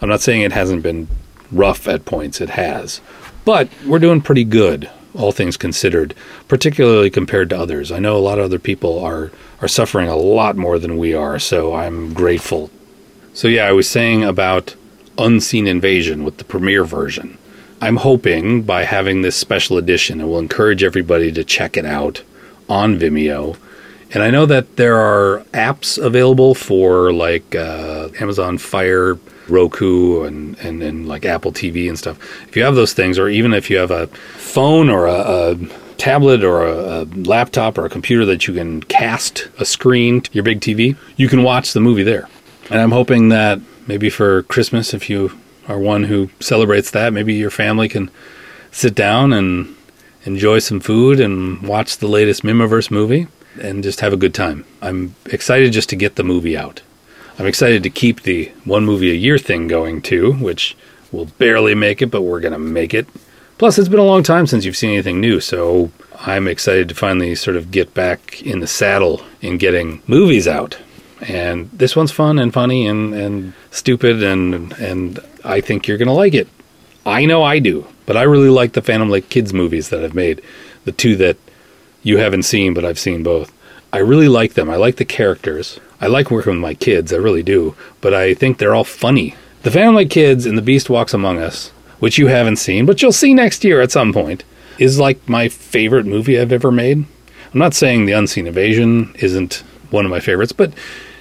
I'm 0.00 0.08
not 0.08 0.20
saying 0.20 0.42
it 0.42 0.52
hasn't 0.52 0.82
been 0.82 1.08
rough 1.50 1.88
at 1.88 2.04
points, 2.04 2.40
it 2.40 2.50
has. 2.50 3.00
But 3.44 3.68
we're 3.86 3.98
doing 3.98 4.20
pretty 4.20 4.44
good 4.44 4.90
all 5.16 5.32
things 5.32 5.56
considered, 5.56 6.14
particularly 6.48 7.10
compared 7.10 7.50
to 7.50 7.58
others. 7.58 7.90
I 7.90 7.98
know 7.98 8.16
a 8.16 8.18
lot 8.18 8.38
of 8.38 8.44
other 8.44 8.58
people 8.58 8.98
are 9.04 9.30
are 9.60 9.68
suffering 9.68 10.08
a 10.08 10.16
lot 10.16 10.56
more 10.56 10.78
than 10.78 10.98
we 10.98 11.14
are, 11.14 11.38
so 11.38 11.74
I'm 11.74 12.12
grateful. 12.12 12.70
So 13.32 13.48
yeah, 13.48 13.66
I 13.66 13.72
was 13.72 13.88
saying 13.88 14.22
about 14.22 14.74
Unseen 15.18 15.66
Invasion 15.66 16.24
with 16.24 16.36
the 16.36 16.44
premiere 16.44 16.84
version. 16.84 17.38
I'm 17.80 17.96
hoping 17.96 18.62
by 18.62 18.84
having 18.84 19.22
this 19.22 19.36
special 19.36 19.76
edition, 19.76 20.20
it 20.20 20.24
will 20.24 20.38
encourage 20.38 20.82
everybody 20.82 21.30
to 21.32 21.44
check 21.44 21.76
it 21.76 21.84
out 21.84 22.22
on 22.68 22.98
Vimeo. 22.98 23.56
And 24.12 24.22
I 24.22 24.30
know 24.30 24.46
that 24.46 24.76
there 24.76 24.96
are 24.96 25.40
apps 25.52 26.02
available 26.02 26.54
for 26.54 27.12
like 27.12 27.54
uh, 27.54 28.08
Amazon 28.20 28.58
Fire 28.58 29.18
Roku 29.48 30.22
and, 30.24 30.58
and, 30.58 30.82
and 30.82 31.08
like 31.08 31.24
Apple 31.24 31.52
TV 31.52 31.88
and 31.88 31.98
stuff. 31.98 32.18
If 32.48 32.56
you 32.56 32.64
have 32.64 32.74
those 32.74 32.92
things, 32.92 33.18
or 33.18 33.28
even 33.28 33.52
if 33.52 33.70
you 33.70 33.78
have 33.78 33.90
a 33.90 34.06
phone 34.06 34.88
or 34.88 35.06
a, 35.06 35.14
a 35.14 35.54
tablet 35.96 36.44
or 36.44 36.66
a, 36.66 37.02
a, 37.02 37.04
laptop 37.04 37.78
or 37.78 37.84
a 37.84 37.90
computer 37.90 38.24
that 38.26 38.46
you 38.46 38.54
can 38.54 38.82
cast 38.82 39.48
a 39.58 39.64
screen 39.64 40.20
to 40.20 40.30
your 40.32 40.44
big 40.44 40.60
TV, 40.60 40.96
you 41.16 41.28
can 41.28 41.42
watch 41.42 41.72
the 41.72 41.80
movie 41.80 42.02
there. 42.02 42.28
And 42.70 42.80
I'm 42.80 42.92
hoping 42.92 43.28
that 43.30 43.60
maybe 43.86 44.10
for 44.10 44.42
Christmas, 44.44 44.94
if 44.94 45.08
you 45.08 45.38
are 45.68 45.78
one 45.78 46.04
who 46.04 46.30
celebrates 46.40 46.90
that, 46.92 47.12
maybe 47.12 47.34
your 47.34 47.50
family 47.50 47.88
can 47.88 48.10
sit 48.70 48.94
down 48.94 49.32
and 49.32 49.74
enjoy 50.24 50.58
some 50.58 50.80
food 50.80 51.20
and 51.20 51.62
watch 51.62 51.98
the 51.98 52.08
latest 52.08 52.42
Mihmiverse 52.42 52.90
movie 52.90 53.28
and 53.58 53.82
just 53.82 54.00
have 54.00 54.12
a 54.12 54.16
good 54.16 54.34
time. 54.34 54.64
I'm 54.82 55.14
excited 55.26 55.72
just 55.72 55.88
to 55.90 55.96
get 55.96 56.16
the 56.16 56.24
movie 56.24 56.56
out. 56.56 56.82
I'm 57.38 57.46
excited 57.46 57.82
to 57.82 57.90
keep 57.90 58.22
the 58.22 58.52
one 58.64 58.84
movie 58.84 59.10
a 59.10 59.14
year 59.14 59.38
thing 59.38 59.68
going 59.68 60.00
too, 60.00 60.32
which 60.34 60.76
will 61.12 61.26
barely 61.26 61.74
make 61.74 62.00
it, 62.00 62.10
but 62.10 62.22
we're 62.22 62.40
going 62.40 62.52
to 62.52 62.58
make 62.58 62.94
it. 62.94 63.06
Plus, 63.58 63.78
it's 63.78 63.88
been 63.88 64.00
a 64.00 64.04
long 64.04 64.22
time 64.22 64.46
since 64.46 64.64
you've 64.64 64.76
seen 64.76 64.92
anything 64.92 65.20
new, 65.20 65.40
so 65.40 65.90
I'm 66.20 66.46
excited 66.48 66.88
to 66.88 66.94
finally 66.94 67.34
sort 67.34 67.56
of 67.56 67.70
get 67.70 67.94
back 67.94 68.42
in 68.42 68.60
the 68.60 68.66
saddle 68.66 69.22
in 69.40 69.58
getting 69.58 70.02
movies 70.06 70.46
out. 70.46 70.78
And 71.22 71.70
this 71.70 71.96
one's 71.96 72.12
fun 72.12 72.38
and 72.38 72.52
funny 72.52 72.86
and, 72.86 73.14
and 73.14 73.54
stupid, 73.70 74.22
and 74.22 74.72
and 74.74 75.18
I 75.44 75.62
think 75.62 75.88
you're 75.88 75.96
going 75.96 76.08
to 76.08 76.12
like 76.12 76.34
it. 76.34 76.48
I 77.06 77.24
know 77.24 77.42
I 77.42 77.58
do, 77.58 77.86
but 78.04 78.16
I 78.16 78.22
really 78.22 78.50
like 78.50 78.74
the 78.74 78.82
Phantom 78.82 79.08
Lake 79.08 79.30
Kids 79.30 79.54
movies 79.54 79.88
that 79.88 80.04
I've 80.04 80.14
made, 80.14 80.42
the 80.84 80.92
two 80.92 81.16
that 81.16 81.38
you 82.06 82.18
haven't 82.18 82.44
seen, 82.44 82.72
but 82.72 82.84
I've 82.84 83.00
seen 83.00 83.24
both. 83.24 83.52
I 83.92 83.98
really 83.98 84.28
like 84.28 84.54
them. 84.54 84.70
I 84.70 84.76
like 84.76 84.96
the 84.96 85.04
characters. 85.04 85.80
I 86.00 86.06
like 86.06 86.30
working 86.30 86.52
with 86.52 86.60
my 86.60 86.74
kids, 86.74 87.12
I 87.12 87.16
really 87.16 87.42
do, 87.42 87.74
but 88.00 88.14
I 88.14 88.32
think 88.32 88.58
they're 88.58 88.76
all 88.76 88.84
funny. 88.84 89.34
The 89.62 89.72
Phantom 89.72 89.96
Lake 89.96 90.10
Kids 90.10 90.46
and 90.46 90.56
The 90.56 90.62
Beast 90.62 90.88
Walks 90.88 91.12
Among 91.14 91.38
Us, 91.38 91.70
which 91.98 92.16
you 92.16 92.28
haven't 92.28 92.56
seen, 92.56 92.86
but 92.86 93.02
you'll 93.02 93.10
see 93.10 93.34
next 93.34 93.64
year 93.64 93.80
at 93.80 93.90
some 93.90 94.12
point, 94.12 94.44
is 94.78 95.00
like 95.00 95.28
my 95.28 95.48
favorite 95.48 96.06
movie 96.06 96.38
I've 96.38 96.52
ever 96.52 96.70
made. 96.70 96.98
I'm 97.52 97.58
not 97.58 97.74
saying 97.74 98.06
The 98.06 98.12
Unseen 98.12 98.46
Invasion 98.46 99.12
isn't 99.18 99.64
one 99.90 100.04
of 100.04 100.10
my 100.10 100.20
favorites, 100.20 100.52
but 100.52 100.72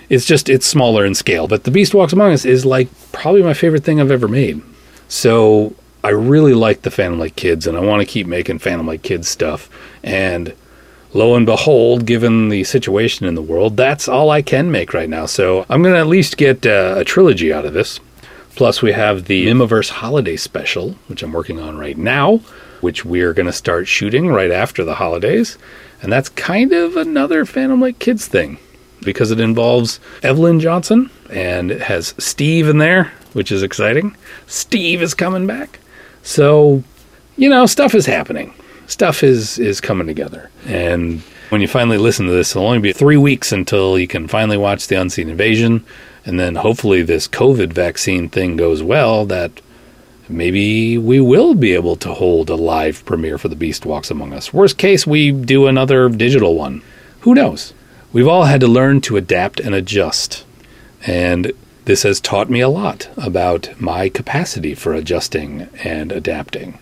it's 0.09 0.25
just 0.25 0.49
it's 0.49 0.67
smaller 0.67 1.03
in 1.03 1.15
scale. 1.15 1.47
But 1.47 1.63
The 1.63 1.71
Beast 1.71 1.95
Walks 1.95 2.13
Among 2.13 2.31
Us 2.31 2.45
is 2.45 2.63
like 2.63 2.89
probably 3.11 3.41
my 3.41 3.55
favorite 3.55 3.83
thing 3.83 3.99
I've 3.99 4.11
ever 4.11 4.27
made. 4.27 4.61
So 5.07 5.73
I 6.03 6.09
really 6.09 6.53
like 6.53 6.83
the 6.83 6.91
Phantom 6.91 7.19
Lake 7.19 7.35
Kids, 7.35 7.65
and 7.65 7.75
I 7.75 7.79
want 7.79 8.01
to 8.01 8.05
keep 8.05 8.27
making 8.27 8.59
Phantom 8.59 8.85
Lake 8.85 9.01
Kids 9.01 9.27
stuff. 9.27 9.67
And 10.03 10.53
lo 11.15 11.33
and 11.33 11.45
behold, 11.45 12.05
given 12.05 12.49
the 12.49 12.63
situation 12.65 13.25
in 13.25 13.35
the 13.35 13.41
world, 13.41 13.77
that's 13.77 14.07
all 14.07 14.29
I 14.29 14.41
can 14.41 14.69
make 14.69 14.93
right 14.93 15.09
now. 15.09 15.25
So 15.25 15.65
I'm 15.69 15.81
going 15.81 15.95
to 15.95 15.99
at 16.01 16.07
least 16.07 16.37
get 16.37 16.65
uh, 16.65 16.95
a 16.97 17.05
trilogy 17.05 17.53
out 17.53 17.65
of 17.65 17.73
this. 17.73 18.01
Plus, 18.55 18.81
we 18.81 18.91
have 18.91 19.25
the 19.25 19.47
Mihmiverse 19.47 19.89
Holiday 19.89 20.35
Special, 20.35 20.91
which 21.07 21.23
I'm 21.23 21.31
working 21.31 21.59
on 21.59 21.77
right 21.77 21.97
now, 21.97 22.37
which 22.81 23.05
we're 23.05 23.33
going 23.33 23.45
to 23.45 23.53
start 23.53 23.87
shooting 23.87 24.27
right 24.27 24.51
after 24.51 24.83
the 24.83 24.95
holidays. 24.95 25.57
And 26.01 26.11
that's 26.11 26.29
kind 26.29 26.73
of 26.73 26.97
another 26.97 27.45
Phantom 27.45 27.81
Lake 27.81 27.99
Kids 27.99 28.27
thing 28.27 28.57
because 29.01 29.31
it 29.31 29.39
involves 29.39 29.99
Evelyn 30.21 30.59
Johnson 30.59 31.09
and 31.29 31.71
it 31.71 31.81
has 31.81 32.13
Steve 32.17 32.67
in 32.67 32.77
there, 32.77 33.11
which 33.33 33.51
is 33.51 33.63
exciting. 33.63 34.15
Steve 34.47 35.01
is 35.01 35.13
coming 35.13 35.47
back. 35.47 35.79
So, 36.23 36.83
you 37.37 37.49
know, 37.49 37.65
stuff 37.65 37.95
is 37.95 38.05
happening 38.05 38.53
stuff 38.87 39.23
is 39.23 39.59
is 39.59 39.81
coming 39.81 40.07
together. 40.07 40.49
And 40.65 41.21
when 41.49 41.61
you 41.61 41.67
finally 41.67 41.97
listen 41.97 42.25
to 42.25 42.31
this, 42.31 42.51
it'll 42.51 42.67
only 42.67 42.79
be 42.79 42.93
three 42.93 43.17
weeks 43.17 43.51
until 43.51 43.99
you 43.99 44.07
can 44.07 44.27
finally 44.27 44.57
watch 44.57 44.87
the 44.87 44.99
Unseen 44.99 45.29
Invasion, 45.29 45.85
and 46.25 46.39
then 46.39 46.55
hopefully 46.55 47.01
this 47.01 47.27
COVID 47.27 47.73
vaccine 47.73 48.29
thing 48.29 48.57
goes 48.57 48.81
well. 48.81 49.25
That 49.25 49.61
maybe 50.27 50.97
we 50.97 51.19
will 51.19 51.53
be 51.55 51.73
able 51.73 51.95
to 51.97 52.13
hold 52.13 52.49
a 52.49 52.55
live 52.55 53.05
premiere 53.05 53.37
for 53.37 53.47
The 53.47 53.55
Beast 53.55 53.85
Walks 53.85 54.11
Among 54.11 54.33
Us. 54.33 54.53
Worst 54.53 54.77
case, 54.77 55.05
we 55.05 55.31
do 55.31 55.67
another 55.67 56.09
digital 56.09 56.55
one. 56.55 56.81
Who 57.21 57.35
knows? 57.35 57.73
We've 58.11 58.27
all 58.27 58.45
had 58.45 58.61
to 58.61 58.67
learn 58.67 59.01
to 59.01 59.17
adapt 59.17 59.59
and 59.59 59.75
adjust. 59.75 60.45
And 61.05 61.51
this 61.85 62.03
has 62.03 62.19
taught 62.19 62.49
me 62.49 62.61
a 62.61 62.69
lot 62.69 63.09
about 63.17 63.79
my 63.79 64.09
capacity 64.09 64.73
for 64.73 64.93
adjusting 64.93 65.69
and 65.83 66.11
adapting. 66.11 66.79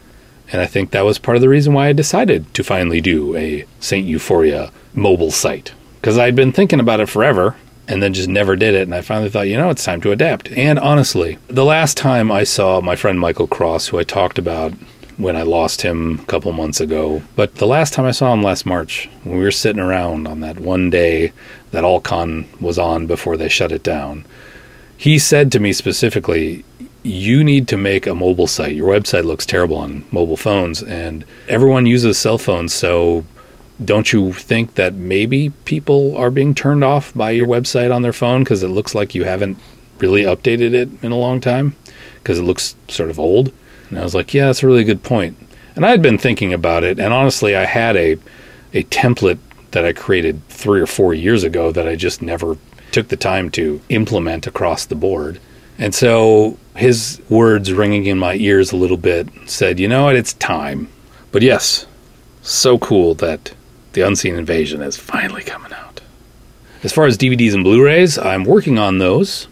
And 0.54 0.62
I 0.62 0.68
think 0.68 0.92
that 0.92 1.04
was 1.04 1.18
part 1.18 1.36
of 1.36 1.42
the 1.42 1.50
reason 1.50 1.74
why 1.74 1.88
I 1.88 1.94
decided 1.94 2.54
to 2.54 2.64
finally 2.64 3.02
do 3.02 3.36
a 3.36 3.66
St. 3.80 4.06
Euphoria 4.06 4.72
mobile 4.94 5.32
site. 5.32 5.74
Because 6.00 6.20
I'd 6.20 6.36
been 6.36 6.52
thinking 6.52 6.80
about 6.80 7.00
it 7.00 7.10
forever 7.10 7.56
and 7.88 8.04
then 8.04 8.14
just 8.14 8.30
never 8.30 8.56
did 8.56 8.76
it. 8.76 8.84
And 8.84 8.94
I 8.94 9.02
finally 9.02 9.32
thought, 9.32 9.48
you 9.48 9.58
know, 9.58 9.72
it's 9.72 9.84
time 9.84 10.00
to 10.02 10.12
adapt. 10.12 10.52
And 10.52 10.78
honestly, 10.78 11.40
the 11.48 11.66
last 11.66 11.98
time 11.98 12.32
I 12.32 12.44
saw 12.44 12.82
my 12.82 12.96
friend 12.96 13.20
Michael 13.20 13.48
Cross, 13.48 13.88
who 13.88 13.98
I 13.98 14.04
talked 14.04 14.38
about 14.38 14.74
when 15.18 15.36
I 15.36 15.42
lost 15.42 15.82
him 15.82 16.20
a 16.20 16.26
couple 16.26 16.52
months 16.54 16.80
ago, 16.80 17.24
but 17.36 17.56
the 17.56 17.68
last 17.68 17.94
time 17.94 18.06
I 18.06 18.12
saw 18.12 18.32
him 18.32 18.44
last 18.44 18.66
March, 18.66 19.10
when 19.24 19.38
we 19.38 19.44
were 19.44 19.52
sitting 19.52 19.82
around 19.82 20.28
on 20.28 20.42
that 20.42 20.60
one 20.60 20.92
day 20.92 21.34
that 21.72 21.84
Allcon 21.84 22.46
was 22.62 22.78
on 22.78 23.08
before 23.08 23.38
they 23.38 23.50
shut 23.50 23.72
it 23.72 23.84
down, 23.84 24.26
he 24.98 25.18
said 25.18 25.52
to 25.52 25.60
me 25.60 25.74
specifically, 25.74 26.64
you 27.04 27.44
need 27.44 27.68
to 27.68 27.78
make 27.78 28.08
a 28.08 28.16
mobile 28.16 28.48
site. 28.48 28.76
Your 28.76 28.88
website 28.88 29.26
looks 29.26 29.46
terrible 29.46 29.78
on 29.78 30.06
mobile 30.12 30.38
phones, 30.38 30.82
and 30.82 31.26
everyone 31.48 31.86
uses 31.86 32.18
cell 32.18 32.38
phones, 32.38 32.74
so 32.74 33.26
don't 33.84 34.14
you 34.14 34.34
think 34.34 34.76
that 34.76 34.94
maybe 34.94 35.50
people 35.66 36.16
are 36.16 36.32
being 36.32 36.56
turned 36.56 36.84
off 36.84 37.14
by 37.14 37.32
your 37.32 37.48
website 37.48 37.94
on 37.94 38.02
their 38.02 38.14
phone 38.14 38.44
because 38.44 38.64
it 38.64 38.70
looks 38.70 38.96
like 38.96 39.14
you 39.14 39.26
haven't 39.26 39.58
really 40.00 40.24
updated 40.24 40.74
it 40.74 40.90
in 41.04 41.12
a 41.12 41.18
long 41.18 41.42
time 41.42 41.76
because 42.16 42.40
it 42.40 42.44
looks 42.44 42.76
sort 42.88 43.10
of 43.10 43.20
old? 43.20 43.52
And 43.90 44.00
I 44.00 44.04
was 44.04 44.16
like, 44.16 44.34
yeah, 44.34 44.46
that's 44.46 44.64
a 44.64 44.68
really 44.68 44.84
good 44.84 45.04
point. 45.04 45.38
And 45.76 45.86
I 45.86 45.90
had 45.90 46.02
been 46.02 46.18
thinking 46.18 46.54
about 46.54 46.84
it, 46.84 47.00
and 47.00 47.14
honestly, 47.14 47.56
I 47.56 47.66
had 47.66 47.96
a 47.98 48.18
a 48.74 48.84
template 48.86 49.40
that 49.72 49.86
I 49.86 49.94
created 49.94 50.48
three 50.48 50.82
or 50.82 50.88
four 50.88 51.14
years 51.14 51.44
ago 51.44 51.72
that 51.72 51.88
I 51.88 51.96
just 51.96 52.22
never 52.22 52.58
took 52.92 53.10
the 53.10 53.18
time 53.18 53.50
to 53.52 53.82
implement 53.90 54.48
across 54.48 54.86
the 54.86 54.96
board. 54.96 55.40
And 55.78 55.94
so 55.94 56.58
his 56.76 57.22
words 57.30 57.74
ringing 57.74 58.06
in 58.06 58.20
my 58.20 58.36
ears 58.36 58.72
a 58.72 58.78
little 58.78 58.98
bit 58.98 59.28
said, 59.46 59.80
you 59.80 59.88
know 59.88 60.06
what, 60.06 60.16
it's 60.16 60.34
time. 60.34 60.90
But 61.32 61.42
yes, 61.42 61.88
so 62.42 62.78
cool 62.78 63.16
that 63.16 63.54
the 63.94 64.02
Unseen 64.02 64.36
Invasion 64.36 64.82
is 64.82 64.98
finally 64.98 65.44
coming 65.44 65.74
out. 65.74 66.02
As 66.84 66.92
far 66.92 67.06
as 67.06 67.18
DVDs 67.18 67.54
and 67.54 67.64
Blu-rays, 67.64 68.18
I'm 68.18 68.44
working 68.44 68.78
on 68.78 68.98
those. 68.98 69.48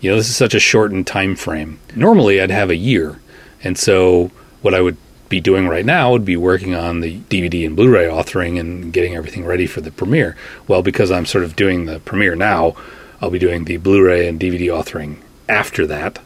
You 0.00 0.10
know, 0.10 0.16
this 0.16 0.28
is 0.28 0.36
such 0.36 0.54
a 0.54 0.60
shortened 0.60 1.06
time 1.06 1.34
frame. 1.34 1.80
Normally, 1.96 2.40
I'd 2.40 2.50
have 2.50 2.68
a 2.68 2.76
year, 2.76 3.20
and 3.62 3.78
so 3.78 4.30
what 4.60 4.74
I 4.74 4.82
would 4.82 4.98
be 5.30 5.40
doing 5.40 5.66
right 5.66 5.86
now 5.86 6.10
would 6.12 6.26
be 6.26 6.36
working 6.36 6.74
on 6.74 7.00
the 7.00 7.20
DVD 7.22 7.66
and 7.66 7.74
Blu-ray 7.74 8.04
authoring 8.04 8.60
and 8.60 8.92
getting 8.92 9.16
everything 9.16 9.46
ready 9.46 9.66
for 9.66 9.80
the 9.80 9.90
premiere. 9.90 10.36
Well, 10.68 10.82
because 10.82 11.10
I'm 11.10 11.24
sort 11.24 11.44
of 11.44 11.56
doing 11.56 11.86
the 11.86 12.00
premiere 12.00 12.36
now, 12.36 12.76
I'll 13.22 13.30
be 13.30 13.38
doing 13.38 13.64
the 13.64 13.78
Blu-ray 13.78 14.28
and 14.28 14.38
DVD 14.38 14.66
authoring 14.66 15.16
after 15.48 15.86
that. 15.86 16.18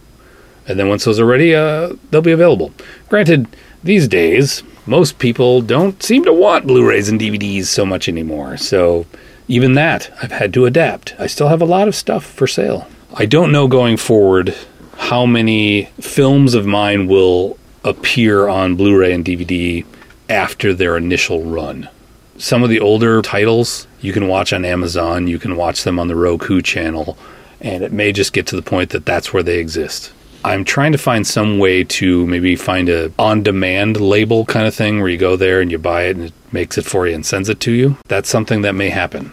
And 0.66 0.78
then 0.78 0.88
once 0.88 1.04
those 1.04 1.18
are 1.18 1.26
ready, 1.26 1.54
uh, 1.54 1.94
they'll 2.10 2.20
be 2.20 2.32
available. 2.32 2.72
Granted, 3.08 3.46
these 3.82 4.06
days, 4.06 4.62
most 4.86 5.18
people 5.18 5.62
don't 5.62 6.02
seem 6.02 6.24
to 6.24 6.32
want 6.32 6.66
Blu 6.66 6.86
rays 6.86 7.08
and 7.08 7.20
DVDs 7.20 7.66
so 7.66 7.86
much 7.86 8.08
anymore. 8.08 8.56
So 8.56 9.06
even 9.48 9.74
that, 9.74 10.10
I've 10.22 10.32
had 10.32 10.52
to 10.54 10.66
adapt. 10.66 11.14
I 11.18 11.26
still 11.26 11.48
have 11.48 11.62
a 11.62 11.66
lot 11.66 11.88
of 11.88 11.94
stuff 11.94 12.24
for 12.24 12.46
sale. 12.46 12.86
I 13.14 13.24
don't 13.24 13.52
know 13.52 13.66
going 13.66 13.96
forward 13.96 14.54
how 14.96 15.24
many 15.24 15.84
films 16.00 16.54
of 16.54 16.66
mine 16.66 17.06
will 17.06 17.56
appear 17.84 18.48
on 18.48 18.76
Blu 18.76 18.98
ray 18.98 19.12
and 19.12 19.24
DVD 19.24 19.86
after 20.28 20.74
their 20.74 20.96
initial 20.96 21.44
run. 21.44 21.88
Some 22.36 22.62
of 22.62 22.68
the 22.68 22.80
older 22.80 23.22
titles 23.22 23.86
you 24.00 24.12
can 24.12 24.28
watch 24.28 24.52
on 24.52 24.64
Amazon, 24.64 25.26
you 25.26 25.38
can 25.38 25.56
watch 25.56 25.84
them 25.84 25.98
on 25.98 26.08
the 26.08 26.16
Roku 26.16 26.60
channel, 26.60 27.16
and 27.60 27.82
it 27.82 27.92
may 27.92 28.12
just 28.12 28.32
get 28.32 28.46
to 28.48 28.56
the 28.56 28.62
point 28.62 28.90
that 28.90 29.06
that's 29.06 29.32
where 29.32 29.42
they 29.42 29.58
exist. 29.58 30.12
I'm 30.44 30.64
trying 30.64 30.92
to 30.92 30.98
find 30.98 31.26
some 31.26 31.58
way 31.58 31.82
to 31.84 32.26
maybe 32.26 32.54
find 32.54 32.88
a 32.88 33.12
on-demand 33.18 34.00
label 34.00 34.44
kind 34.44 34.66
of 34.66 34.74
thing 34.74 35.00
where 35.00 35.08
you 35.08 35.18
go 35.18 35.36
there 35.36 35.60
and 35.60 35.70
you 35.70 35.78
buy 35.78 36.04
it 36.04 36.16
and 36.16 36.26
it 36.26 36.32
makes 36.52 36.78
it 36.78 36.84
for 36.84 37.06
you 37.06 37.14
and 37.14 37.26
sends 37.26 37.48
it 37.48 37.60
to 37.60 37.72
you. 37.72 37.96
That's 38.06 38.28
something 38.28 38.62
that 38.62 38.74
may 38.74 38.90
happen. 38.90 39.32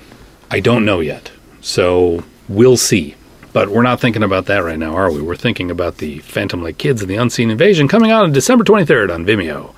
I 0.50 0.60
don't 0.60 0.84
know 0.86 1.00
yet. 1.00 1.32
So 1.62 2.24
we'll 2.50 2.78
see. 2.78 3.16
But 3.54 3.70
we're 3.70 3.84
not 3.84 4.02
thinking 4.02 4.24
about 4.24 4.48
that 4.48 4.66
right 4.66 4.78
now, 4.78 4.96
are 4.96 5.10
we? 5.10 5.22
We're 5.22 5.38
thinking 5.38 5.72
about 5.72 6.00
the 6.00 6.20
Phantom 6.20 6.62
Lake 6.62 6.78
Kids 6.78 7.02
and 7.02 7.10
the 7.10 7.16
Unseen 7.16 7.50
Invasion 7.50 7.88
coming 7.88 8.12
out 8.12 8.24
on 8.24 8.34
December 8.34 8.66
23rd 8.66 9.14
on 9.14 9.26
Vimeo. 9.26 9.74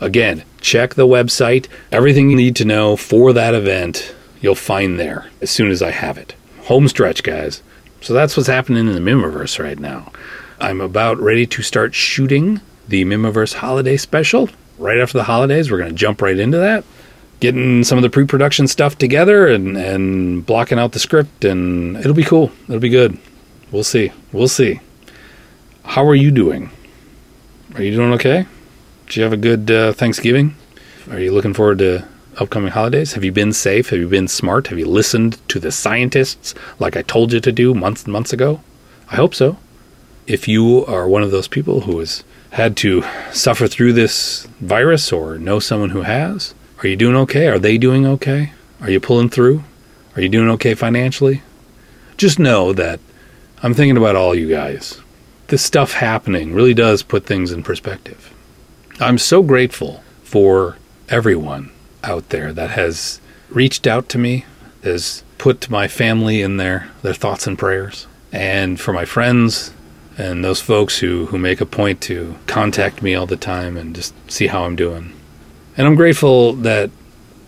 Again, 0.00 0.44
check 0.62 0.94
the 0.94 1.06
website. 1.06 1.66
Everything 1.92 2.30
you 2.30 2.36
need 2.36 2.56
to 2.56 2.64
know 2.64 2.96
for 2.96 3.34
that 3.34 3.54
event, 3.54 4.14
you'll 4.40 4.54
find 4.54 4.98
there 4.98 5.28
as 5.42 5.50
soon 5.50 5.70
as 5.70 5.82
I 5.82 5.90
have 5.90 6.16
it. 6.16 6.34
Home 6.62 6.88
stretch, 6.88 7.22
guys. 7.22 7.62
So 8.00 8.14
that's 8.14 8.36
what's 8.36 8.48
happening 8.48 8.86
in 8.86 8.92
the 8.92 9.00
Mihmiverse 9.10 9.62
right 9.62 9.78
now. 9.78 10.12
I'm 10.60 10.80
about 10.80 11.18
ready 11.18 11.46
to 11.46 11.62
start 11.62 11.94
shooting 11.94 12.60
the 12.86 13.04
Mihmiverse 13.04 13.54
holiday 13.54 13.96
special. 13.96 14.48
Right 14.78 14.98
after 14.98 15.18
the 15.18 15.24
holidays, 15.24 15.70
we're 15.70 15.78
going 15.78 15.90
to 15.90 15.96
jump 15.96 16.22
right 16.22 16.38
into 16.38 16.58
that. 16.58 16.84
Getting 17.40 17.84
some 17.84 17.98
of 17.98 18.02
the 18.02 18.10
pre 18.10 18.26
production 18.26 18.66
stuff 18.66 18.98
together 18.98 19.46
and, 19.46 19.76
and 19.76 20.44
blocking 20.44 20.78
out 20.78 20.92
the 20.92 20.98
script, 20.98 21.44
and 21.44 21.96
it'll 21.96 22.14
be 22.14 22.24
cool. 22.24 22.50
It'll 22.64 22.80
be 22.80 22.88
good. 22.88 23.18
We'll 23.70 23.84
see. 23.84 24.12
We'll 24.32 24.48
see. 24.48 24.80
How 25.84 26.06
are 26.06 26.14
you 26.14 26.30
doing? 26.30 26.70
Are 27.74 27.82
you 27.82 27.92
doing 27.92 28.12
okay? 28.14 28.46
Did 29.06 29.16
you 29.16 29.22
have 29.22 29.32
a 29.32 29.36
good 29.36 29.70
uh, 29.70 29.92
Thanksgiving? 29.92 30.54
Are 31.10 31.20
you 31.20 31.32
looking 31.32 31.54
forward 31.54 31.78
to 31.78 32.06
upcoming 32.38 32.70
holidays? 32.70 33.12
Have 33.12 33.24
you 33.24 33.32
been 33.32 33.52
safe? 33.52 33.90
Have 33.90 33.98
you 33.98 34.08
been 34.08 34.28
smart? 34.28 34.68
Have 34.68 34.78
you 34.78 34.86
listened 34.86 35.38
to 35.48 35.58
the 35.58 35.72
scientists 35.72 36.54
like 36.78 36.96
I 36.96 37.02
told 37.02 37.32
you 37.32 37.40
to 37.40 37.52
do 37.52 37.74
months 37.74 38.04
and 38.04 38.12
months 38.12 38.32
ago? 38.32 38.60
I 39.10 39.16
hope 39.16 39.34
so 39.34 39.58
if 40.28 40.46
you 40.46 40.84
are 40.84 41.08
one 41.08 41.22
of 41.22 41.30
those 41.30 41.48
people 41.48 41.80
who 41.80 41.98
has 41.98 42.22
had 42.50 42.76
to 42.76 43.02
suffer 43.32 43.66
through 43.66 43.94
this 43.94 44.46
virus 44.60 45.10
or 45.10 45.38
know 45.38 45.58
someone 45.58 45.90
who 45.90 46.02
has, 46.02 46.54
are 46.82 46.86
you 46.86 46.96
doing 46.96 47.16
okay? 47.16 47.48
Are 47.48 47.58
they 47.58 47.78
doing 47.78 48.06
okay? 48.06 48.52
Are 48.82 48.90
you 48.90 49.00
pulling 49.00 49.30
through? 49.30 49.64
Are 50.14 50.20
you 50.20 50.28
doing 50.28 50.50
okay 50.50 50.74
financially? 50.74 51.42
Just 52.18 52.38
know 52.38 52.74
that 52.74 53.00
I'm 53.62 53.72
thinking 53.72 53.96
about 53.96 54.16
all 54.16 54.34
you 54.34 54.48
guys. 54.48 55.00
This 55.46 55.64
stuff 55.64 55.94
happening 55.94 56.52
really 56.52 56.74
does 56.74 57.02
put 57.02 57.24
things 57.24 57.50
in 57.50 57.62
perspective. 57.62 58.32
I'm 59.00 59.16
so 59.16 59.42
grateful 59.42 60.04
for 60.22 60.76
everyone 61.08 61.70
out 62.04 62.28
there 62.30 62.52
that 62.52 62.70
has 62.70 63.20
reached 63.50 63.86
out 63.86 64.08
to 64.10 64.18
me, 64.18 64.44
has 64.82 65.22
put 65.38 65.70
my 65.70 65.88
family 65.88 66.42
in 66.42 66.56
there, 66.56 66.90
their 67.02 67.14
thoughts 67.14 67.46
and 67.46 67.58
prayers, 67.58 68.06
and 68.32 68.80
for 68.80 68.92
my 68.92 69.04
friends 69.04 69.72
and 70.16 70.44
those 70.44 70.60
folks 70.60 70.98
who, 70.98 71.26
who 71.26 71.38
make 71.38 71.60
a 71.60 71.66
point 71.66 72.00
to 72.02 72.36
contact 72.46 73.02
me 73.02 73.14
all 73.14 73.26
the 73.26 73.36
time 73.36 73.76
and 73.76 73.94
just 73.94 74.12
see 74.30 74.48
how 74.48 74.64
I'm 74.64 74.74
doing. 74.74 75.12
And 75.76 75.86
I'm 75.86 75.94
grateful 75.94 76.54
that 76.54 76.90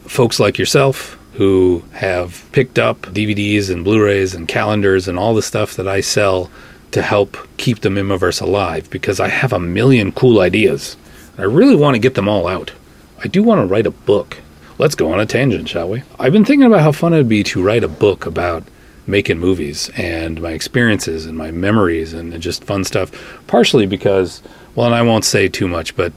folks 0.05 0.39
like 0.39 0.57
yourself 0.57 1.19
who 1.35 1.83
have 1.93 2.49
picked 2.53 2.79
up 2.79 3.01
DVDs 3.03 3.71
and 3.71 3.85
Blu 3.85 4.03
rays 4.05 4.35
and 4.35 4.47
calendars 4.47 5.09
and 5.09 5.19
all 5.19 5.35
the 5.35 5.43
stuff 5.43 5.75
that 5.75 5.89
I 5.89 6.01
sell 6.01 6.51
to 6.93 7.03
help 7.03 7.37
keep 7.57 7.81
the 7.81 7.89
Mihmiverse 7.89 8.41
alive 8.41 8.89
because 8.91 9.21
I 9.21 9.29
have 9.29 9.53
a 9.53 9.61
million 9.61 10.13
cool 10.13 10.41
ideas. 10.41 10.97
I 11.39 11.43
really 11.43 11.77
want 11.77 11.95
to 11.95 12.01
get 12.01 12.15
them 12.15 12.29
all 12.29 12.47
out. 12.47 12.73
I 13.23 13.29
do 13.29 13.43
want 13.43 13.61
to 13.61 13.67
write 13.67 13.87
a 13.87 13.91
book. 13.91 14.39
Let's 14.79 14.95
go 14.95 15.13
on 15.13 15.21
a 15.21 15.27
tangent, 15.27 15.69
shall 15.69 15.91
we? 15.91 16.03
I've 16.19 16.33
been 16.33 16.45
thinking 16.45 16.67
about 16.67 16.81
how 16.81 16.93
fun 16.93 17.13
it 17.13 17.19
would 17.19 17.29
be 17.29 17.43
to 17.45 17.63
write 17.63 17.85
a 17.85 17.89
book 17.89 18.25
about 18.25 18.65
making 19.07 19.39
movies 19.39 19.91
and 19.97 20.41
my 20.41 20.53
experiences 20.53 21.27
and 21.27 21.37
my 21.37 21.51
memories 21.51 22.15
and 22.15 22.41
just 22.41 22.65
fun 22.65 22.85
stuff. 22.85 23.11
Partially 23.47 23.87
because, 23.87 24.43
well, 24.75 24.87
and 24.87 24.95
I 24.95 25.03
won't 25.03 25.25
say 25.25 25.49
too 25.49 25.69
much, 25.69 25.97
but 25.97 26.13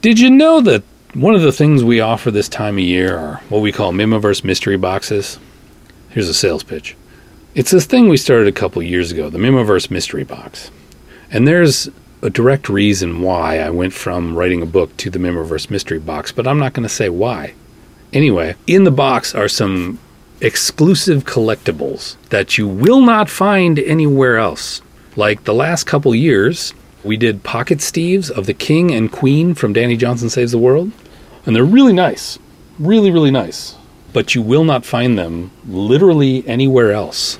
did 0.00 0.18
you 0.18 0.28
know 0.28 0.60
that 0.62 0.82
one 1.14 1.36
of 1.36 1.42
the 1.42 1.52
things 1.52 1.84
we 1.84 2.00
offer 2.00 2.32
this 2.32 2.48
time 2.48 2.78
of 2.78 2.84
year 2.84 3.16
are 3.16 3.40
what 3.48 3.62
we 3.62 3.70
call 3.70 3.92
Mihmiverse 3.92 4.42
mystery 4.42 4.76
boxes? 4.76 5.38
Here's 6.10 6.28
a 6.28 6.34
sales 6.34 6.64
pitch. 6.64 6.96
It's 7.54 7.70
this 7.70 7.86
thing 7.86 8.08
we 8.08 8.16
started 8.16 8.48
a 8.48 8.52
couple 8.52 8.82
years 8.82 9.12
ago, 9.12 9.30
the 9.30 9.38
Mihmiverse 9.38 9.90
mystery 9.90 10.24
box. 10.24 10.72
And 11.30 11.46
there's 11.46 11.88
a 12.24 12.30
direct 12.30 12.70
reason 12.70 13.20
why 13.20 13.58
I 13.58 13.68
went 13.68 13.92
from 13.92 14.34
writing 14.34 14.62
a 14.62 14.66
book 14.66 14.96
to 14.96 15.10
the 15.10 15.18
Mihmiverse 15.18 15.68
mystery 15.70 15.98
box, 15.98 16.32
but 16.32 16.46
I'm 16.46 16.58
not 16.58 16.72
going 16.72 16.84
to 16.84 16.88
say 16.88 17.10
why. 17.10 17.52
Anyway, 18.14 18.56
in 18.66 18.84
the 18.84 18.90
box 18.90 19.34
are 19.34 19.46
some 19.46 19.98
exclusive 20.40 21.24
collectibles 21.24 22.16
that 22.30 22.56
you 22.56 22.66
will 22.66 23.02
not 23.02 23.28
find 23.28 23.78
anywhere 23.78 24.38
else. 24.38 24.80
Like 25.16 25.44
the 25.44 25.52
last 25.52 25.84
couple 25.84 26.14
years, 26.14 26.72
we 27.04 27.18
did 27.18 27.44
pocket 27.44 27.78
Steves 27.78 28.30
of 28.30 28.46
the 28.46 28.54
King 28.54 28.90
and 28.90 29.12
Queen 29.12 29.54
from 29.54 29.74
Danny 29.74 29.96
Johnson 29.96 30.30
Saves 30.30 30.52
the 30.52 30.58
World. 30.58 30.92
And 31.44 31.54
they're 31.54 31.62
really 31.62 31.92
nice. 31.92 32.38
Really, 32.78 33.10
really 33.10 33.30
nice. 33.30 33.76
But 34.14 34.34
you 34.34 34.40
will 34.40 34.64
not 34.64 34.86
find 34.86 35.18
them 35.18 35.50
literally 35.68 36.42
anywhere 36.48 36.92
else. 36.92 37.38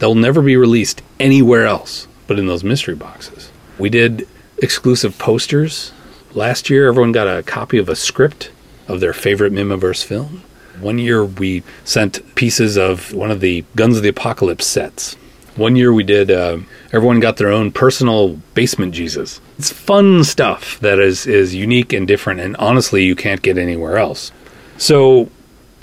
They'll 0.00 0.16
never 0.16 0.42
be 0.42 0.56
released 0.56 1.02
anywhere 1.20 1.66
else 1.66 2.08
but 2.26 2.38
in 2.38 2.46
those 2.46 2.64
mystery 2.64 2.94
boxes. 2.94 3.50
We 3.78 3.88
did 3.88 4.28
exclusive 4.58 5.18
posters. 5.18 5.92
Last 6.32 6.70
year, 6.70 6.88
everyone 6.88 7.12
got 7.12 7.26
a 7.26 7.42
copy 7.42 7.78
of 7.78 7.88
a 7.88 7.96
script 7.96 8.50
of 8.88 9.00
their 9.00 9.12
favorite 9.12 9.52
Mihmiverse 9.52 10.04
film. 10.04 10.42
One 10.80 10.98
year, 10.98 11.24
we 11.24 11.62
sent 11.84 12.34
pieces 12.34 12.76
of 12.76 13.12
one 13.12 13.30
of 13.30 13.40
the 13.40 13.64
Guns 13.76 13.96
of 13.96 14.02
the 14.02 14.08
Apocalypse 14.08 14.66
sets. 14.66 15.14
One 15.56 15.76
year, 15.76 15.92
we 15.92 16.02
did, 16.02 16.30
uh, 16.30 16.58
everyone 16.92 17.20
got 17.20 17.36
their 17.36 17.52
own 17.52 17.70
personal 17.70 18.40
basement 18.54 18.92
Jesus. 18.92 19.40
It's 19.56 19.70
fun 19.70 20.24
stuff 20.24 20.80
that 20.80 20.98
is, 20.98 21.26
is 21.26 21.54
unique 21.54 21.92
and 21.92 22.08
different, 22.08 22.40
and 22.40 22.56
honestly, 22.56 23.04
you 23.04 23.14
can't 23.14 23.40
get 23.40 23.56
anywhere 23.56 23.98
else. 23.98 24.32
So, 24.78 25.30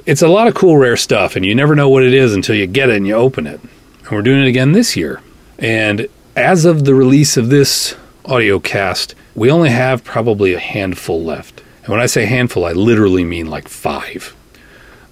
it's 0.06 0.22
a 0.22 0.28
lot 0.28 0.48
of 0.48 0.56
cool, 0.56 0.78
rare 0.78 0.98
stuff, 0.98 1.36
and 1.36 1.46
you 1.46 1.56
never 1.56 1.76
know 1.76 1.88
what 1.88 2.04
it 2.04 2.14
is 2.14 2.34
until 2.34 2.56
you 2.56 2.68
get 2.68 2.90
it 2.90 2.98
and 2.98 3.08
you 3.08 3.14
open 3.14 3.48
it. 3.48 3.62
And 3.62 4.12
we're 4.12 4.24
doing 4.24 4.42
it 4.42 4.48
again 4.48 4.74
this 4.74 4.98
year. 4.98 5.22
And 5.58 6.08
as 6.36 6.64
of 6.66 6.86
the 6.86 6.96
release 6.96 7.36
of 7.36 7.50
this 7.50 7.96
audio 8.26 8.60
cast, 8.60 9.16
we 9.36 9.52
only 9.52 9.70
have 9.70 10.04
probably 10.04 10.54
a 10.54 10.60
handful 10.60 11.24
left. 11.24 11.62
And 11.84 11.90
when 11.90 12.00
I 12.00 12.06
say 12.06 12.26
handful, 12.26 12.66
I 12.66 12.72
literally 12.72 13.24
mean 13.24 13.48
like 13.48 13.68
five. 13.68 14.36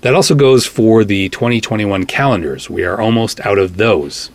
That 0.01 0.15
also 0.15 0.33
goes 0.33 0.65
for 0.65 1.03
the 1.03 1.27
2021 1.29 2.05
calendars. 2.05 2.69
We 2.69 2.83
are 2.85 3.01
almost 3.01 3.45
out 3.45 3.57
of 3.57 3.75
those. 3.77 4.31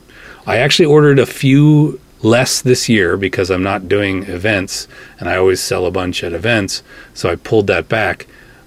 I 0.47 0.59
actually 0.59 0.87
ordered 0.87 1.19
a 1.19 1.27
few 1.27 2.01
less 2.21 2.61
this 2.61 2.89
year 2.89 3.17
because 3.17 3.51
I'm 3.51 3.63
not 3.63 3.89
doing 3.89 4.25
events 4.25 4.87
and 5.19 5.29
I 5.29 5.37
always 5.37 5.61
sell 5.61 5.87
a 5.87 5.91
bunch 5.91 6.23
at 6.23 6.33
events, 6.33 6.83
so 7.15 7.31
I 7.31 7.37
pulled 7.37 7.67
that 7.69 7.89
back. 7.89 8.27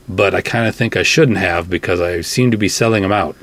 But 0.10 0.34
I 0.34 0.42
kind 0.42 0.68
of 0.68 0.76
think 0.76 0.96
I 0.96 1.04
shouldn't 1.04 1.38
have 1.38 1.70
because 1.70 2.02
I 2.02 2.22
seem 2.22 2.50
to 2.50 2.58
be 2.58 2.70
selling 2.70 3.04
them 3.04 3.12
out. 3.12 3.36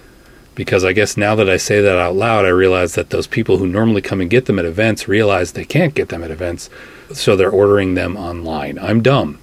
Because 0.54 0.84
I 0.84 0.92
guess 0.92 1.16
now 1.16 1.34
that 1.34 1.50
I 1.50 1.56
say 1.56 1.80
that 1.80 1.98
out 1.98 2.14
loud, 2.14 2.44
I 2.44 2.48
realize 2.48 2.94
that 2.94 3.10
those 3.10 3.26
people 3.26 3.58
who 3.58 3.66
normally 3.66 4.02
come 4.02 4.20
and 4.20 4.30
get 4.30 4.46
them 4.46 4.58
at 4.58 4.64
events 4.64 5.08
realize 5.08 5.52
they 5.52 5.64
can't 5.64 5.94
get 5.94 6.10
them 6.10 6.22
at 6.22 6.30
events, 6.30 6.70
so 7.12 7.34
they're 7.34 7.50
ordering 7.50 7.94
them 7.94 8.16
online. 8.16 8.78
I'm 8.78 9.02
dumb. 9.02 9.38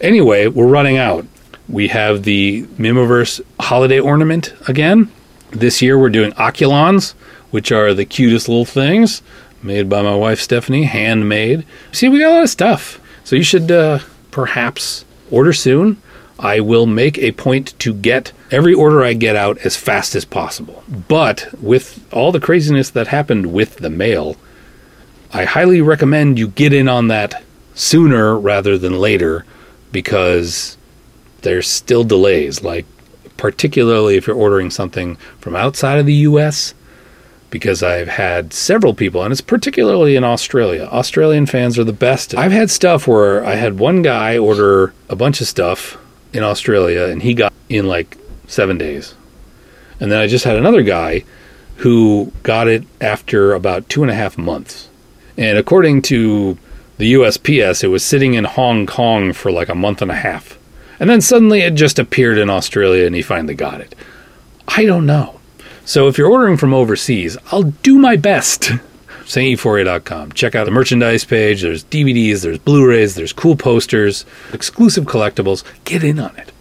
Anyway, 0.00 0.46
we're 0.46 0.66
running 0.66 0.98
out. 0.98 1.26
We 1.68 1.88
have 1.88 2.22
the 2.22 2.64
Mihmiverse 2.78 3.40
holiday 3.60 3.98
ornament 3.98 4.54
again. 4.68 5.10
This 5.50 5.82
year 5.82 5.98
we're 5.98 6.10
doing 6.10 6.32
Oculons, 6.32 7.12
which 7.50 7.72
are 7.72 7.92
the 7.92 8.04
cutest 8.04 8.48
little 8.48 8.64
things 8.64 9.22
made 9.62 9.88
by 9.88 10.02
my 10.02 10.14
wife 10.14 10.40
Stephanie, 10.40 10.84
handmade. 10.84 11.64
See, 11.92 12.08
we 12.08 12.18
got 12.18 12.30
a 12.30 12.34
lot 12.34 12.42
of 12.42 12.50
stuff. 12.50 13.00
So 13.24 13.36
you 13.36 13.42
should 13.42 13.70
uh, 13.70 14.00
perhaps 14.30 15.04
order 15.30 15.52
soon. 15.52 16.00
I 16.38 16.60
will 16.60 16.86
make 16.86 17.18
a 17.18 17.32
point 17.32 17.78
to 17.78 17.94
get 17.94 18.32
every 18.52 18.74
order 18.74 19.02
I 19.02 19.14
get 19.14 19.34
out 19.34 19.58
as 19.58 19.76
fast 19.76 20.14
as 20.14 20.24
possible. 20.24 20.84
But 21.08 21.48
with 21.60 22.06
all 22.12 22.30
the 22.30 22.40
craziness 22.40 22.90
that 22.90 23.08
happened 23.08 23.52
with 23.52 23.76
the 23.76 23.90
mail, 23.90 24.36
I 25.32 25.44
highly 25.44 25.80
recommend 25.80 26.38
you 26.38 26.48
get 26.48 26.72
in 26.72 26.88
on 26.88 27.08
that 27.08 27.42
sooner 27.74 28.38
rather 28.38 28.76
than 28.76 29.00
later 29.00 29.46
because 29.90 30.76
there's 31.40 31.66
still 31.66 32.04
delays. 32.04 32.62
Like, 32.62 32.84
particularly 33.38 34.16
if 34.16 34.26
you're 34.26 34.36
ordering 34.36 34.70
something 34.70 35.16
from 35.40 35.56
outside 35.56 35.98
of 35.98 36.06
the 36.06 36.14
US, 36.14 36.74
because 37.50 37.82
I've 37.82 38.08
had 38.08 38.52
several 38.52 38.94
people, 38.94 39.22
and 39.22 39.30
it's 39.30 39.42
particularly 39.42 40.16
in 40.16 40.24
Australia. 40.24 40.88
Australian 40.90 41.46
fans 41.46 41.78
are 41.78 41.84
the 41.84 41.92
best. 41.92 42.34
I've 42.34 42.52
had 42.52 42.70
stuff 42.70 43.06
where 43.06 43.44
I 43.44 43.56
had 43.56 43.78
one 43.78 44.00
guy 44.00 44.38
order 44.38 44.94
a 45.10 45.16
bunch 45.16 45.40
of 45.40 45.46
stuff 45.46 45.98
in 46.32 46.42
Australia, 46.42 47.04
and 47.04 47.22
he 47.22 47.34
got 47.34 47.52
in 47.68 47.86
like 47.86 48.16
seven 48.52 48.78
days. 48.78 49.14
And 50.00 50.10
then 50.10 50.20
I 50.20 50.26
just 50.26 50.44
had 50.44 50.56
another 50.56 50.82
guy 50.82 51.24
who 51.76 52.32
got 52.42 52.68
it 52.68 52.84
after 53.00 53.54
about 53.54 53.88
two 53.88 54.02
and 54.02 54.10
a 54.10 54.14
half 54.14 54.36
months. 54.36 54.88
And 55.36 55.58
according 55.58 56.02
to 56.02 56.58
the 56.98 57.14
USPS, 57.14 57.82
it 57.82 57.88
was 57.88 58.04
sitting 58.04 58.34
in 58.34 58.44
Hong 58.44 58.86
Kong 58.86 59.32
for 59.32 59.50
like 59.50 59.68
a 59.68 59.74
month 59.74 60.02
and 60.02 60.10
a 60.10 60.16
half. 60.16 60.58
And 61.00 61.08
then 61.08 61.20
suddenly 61.20 61.62
it 61.62 61.74
just 61.74 61.98
appeared 61.98 62.38
in 62.38 62.50
Australia 62.50 63.06
and 63.06 63.14
he 63.14 63.22
finally 63.22 63.54
got 63.54 63.80
it. 63.80 63.94
I 64.68 64.84
don't 64.84 65.06
know. 65.06 65.40
So 65.84 66.06
if 66.06 66.16
you're 66.16 66.30
ordering 66.30 66.56
from 66.56 66.74
overseas, 66.74 67.36
I'll 67.50 67.64
do 67.64 67.98
my 67.98 68.16
best. 68.16 68.62
SaintEuphoria.com. 69.24 70.32
Check 70.32 70.54
out 70.54 70.64
the 70.64 70.70
merchandise 70.70 71.24
page. 71.24 71.62
There's 71.62 71.84
DVDs, 71.84 72.42
there's 72.42 72.58
Blu 72.58 72.88
rays, 72.88 73.14
there's 73.14 73.32
cool 73.32 73.56
posters, 73.56 74.24
exclusive 74.52 75.04
collectibles. 75.04 75.64
Get 75.84 76.04
in 76.04 76.20
on 76.20 76.36
it. 76.36 76.51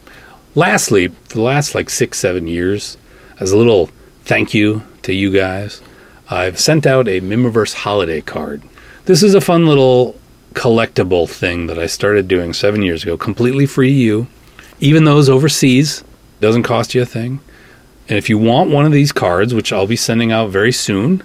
Lastly, 0.53 1.07
for 1.07 1.35
the 1.35 1.41
last 1.41 1.75
like 1.75 1.89
six, 1.89 2.19
seven 2.19 2.45
years, 2.45 2.97
as 3.39 3.51
a 3.51 3.57
little 3.57 3.89
thank 4.25 4.53
you 4.53 4.83
to 5.03 5.13
you 5.13 5.31
guys, 5.31 5.81
I've 6.29 6.59
sent 6.59 6.85
out 6.85 7.07
a 7.07 7.21
Mihmiverse 7.21 7.73
holiday 7.73 8.19
card. 8.19 8.61
This 9.05 9.23
is 9.23 9.33
a 9.33 9.39
fun 9.41 9.65
little 9.65 10.19
collectible 10.53 11.29
thing 11.29 11.67
that 11.67 11.79
I 11.79 11.85
started 11.85 12.27
doing 12.27 12.51
seven 12.51 12.81
years 12.81 13.03
ago, 13.03 13.15
completely 13.17 13.65
free 13.65 13.89
to 13.89 13.95
you. 13.95 14.27
Even 14.81 15.05
those 15.05 15.29
overseas, 15.29 16.03
doesn't 16.41 16.63
cost 16.63 16.93
you 16.93 17.01
a 17.01 17.05
thing. 17.05 17.39
And 18.09 18.17
if 18.17 18.29
you 18.29 18.37
want 18.37 18.71
one 18.71 18.85
of 18.85 18.91
these 18.91 19.13
cards, 19.13 19.53
which 19.53 19.71
I'll 19.71 19.87
be 19.87 19.95
sending 19.95 20.33
out 20.33 20.49
very 20.49 20.73
soon, 20.73 21.23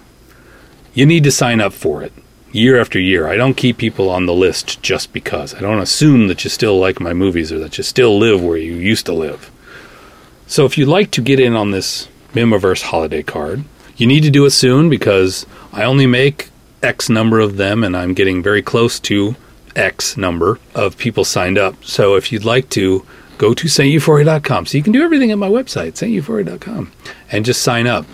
you 0.94 1.04
need 1.04 1.24
to 1.24 1.32
sign 1.32 1.60
up 1.60 1.72
for 1.72 2.02
it 2.02 2.12
year 2.56 2.80
after 2.80 2.98
year. 2.98 3.28
I 3.28 3.36
don't 3.36 3.56
keep 3.56 3.78
people 3.78 4.10
on 4.10 4.26
the 4.26 4.34
list 4.34 4.82
just 4.82 5.12
because. 5.12 5.54
I 5.54 5.60
don't 5.60 5.80
assume 5.80 6.28
that 6.28 6.44
you 6.44 6.50
still 6.50 6.78
like 6.78 7.00
my 7.00 7.12
movies 7.12 7.52
or 7.52 7.58
that 7.60 7.78
you 7.78 7.84
still 7.84 8.18
live 8.18 8.42
where 8.42 8.56
you 8.56 8.74
used 8.74 9.06
to 9.06 9.12
live. 9.12 9.50
So 10.46 10.64
if 10.64 10.78
you'd 10.78 10.88
like 10.88 11.10
to 11.12 11.22
get 11.22 11.40
in 11.40 11.54
on 11.54 11.70
this 11.70 12.08
Mihmiverse 12.32 12.82
holiday 12.82 13.22
card, 13.22 13.64
you 13.96 14.06
need 14.06 14.22
to 14.22 14.30
do 14.30 14.44
it 14.44 14.50
soon 14.50 14.88
because 14.88 15.46
I 15.72 15.84
only 15.84 16.06
make 16.06 16.50
X 16.82 17.08
number 17.08 17.40
of 17.40 17.56
them 17.56 17.82
and 17.82 17.96
I'm 17.96 18.14
getting 18.14 18.42
very 18.42 18.62
close 18.62 19.00
to 19.00 19.36
X 19.74 20.16
number 20.16 20.58
of 20.74 20.96
people 20.96 21.24
signed 21.24 21.58
up. 21.58 21.84
So 21.84 22.14
if 22.14 22.32
you'd 22.32 22.44
like 22.44 22.70
to, 22.70 23.04
go 23.38 23.54
to 23.54 23.66
sainteuphoria.com. 23.66 24.66
So 24.66 24.78
you 24.78 24.84
can 24.84 24.92
do 24.92 25.02
everything 25.02 25.30
at 25.30 25.38
my 25.38 25.48
website, 25.48 25.92
sainteuphoria.com, 25.92 26.92
and 27.30 27.44
just 27.44 27.62
sign 27.62 27.86
up. 27.86 28.06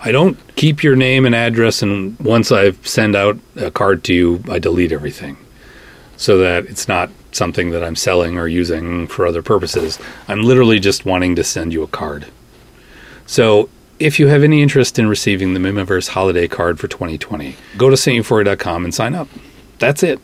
I 0.00 0.12
don't 0.12 0.38
keep 0.54 0.82
your 0.82 0.94
name 0.94 1.26
and 1.26 1.34
address, 1.34 1.82
and 1.82 2.18
once 2.20 2.52
I 2.52 2.72
send 2.82 3.16
out 3.16 3.36
a 3.56 3.70
card 3.70 4.04
to 4.04 4.14
you, 4.14 4.42
I 4.48 4.58
delete 4.58 4.92
everything 4.92 5.36
so 6.16 6.38
that 6.38 6.66
it's 6.66 6.88
not 6.88 7.10
something 7.32 7.70
that 7.70 7.84
I'm 7.84 7.96
selling 7.96 8.38
or 8.38 8.48
using 8.48 9.06
for 9.06 9.26
other 9.26 9.42
purposes. 9.42 9.98
I'm 10.28 10.42
literally 10.42 10.80
just 10.80 11.04
wanting 11.04 11.36
to 11.36 11.44
send 11.44 11.72
you 11.72 11.82
a 11.82 11.88
card. 11.88 12.26
So 13.26 13.68
if 13.98 14.18
you 14.18 14.28
have 14.28 14.42
any 14.42 14.62
interest 14.62 14.98
in 14.98 15.08
receiving 15.08 15.54
the 15.54 15.60
Mihmiverse 15.60 16.08
holiday 16.08 16.48
card 16.48 16.78
for 16.78 16.88
2020, 16.88 17.56
go 17.76 17.90
to 17.90 17.96
sainteuphoria.com 17.96 18.84
and 18.84 18.94
sign 18.94 19.14
up. 19.14 19.28
That's 19.78 20.02
it. 20.02 20.20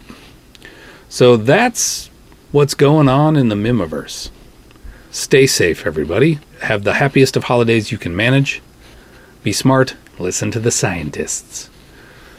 So 1.09 1.37
that's 1.37 2.11
what's 2.53 2.75
going 2.75 3.09
on 3.09 3.37
in 3.37 3.49
the 3.49 3.55
Mihmiverse. 3.55 4.31
Stay 5.11 5.47
safe, 5.47 5.87
everybody. 5.87 6.39
Have 6.63 6.85
the 6.85 6.95
happiest 6.95 7.37
of 7.37 7.45
holidays 7.45 7.93
you 7.93 7.99
can 7.99 8.17
manage. 8.17 8.63
Be 9.45 9.53
smart, 9.53 9.95
listen 10.19 10.51
to 10.53 10.59
the 10.59 10.71
scientists. 10.71 11.69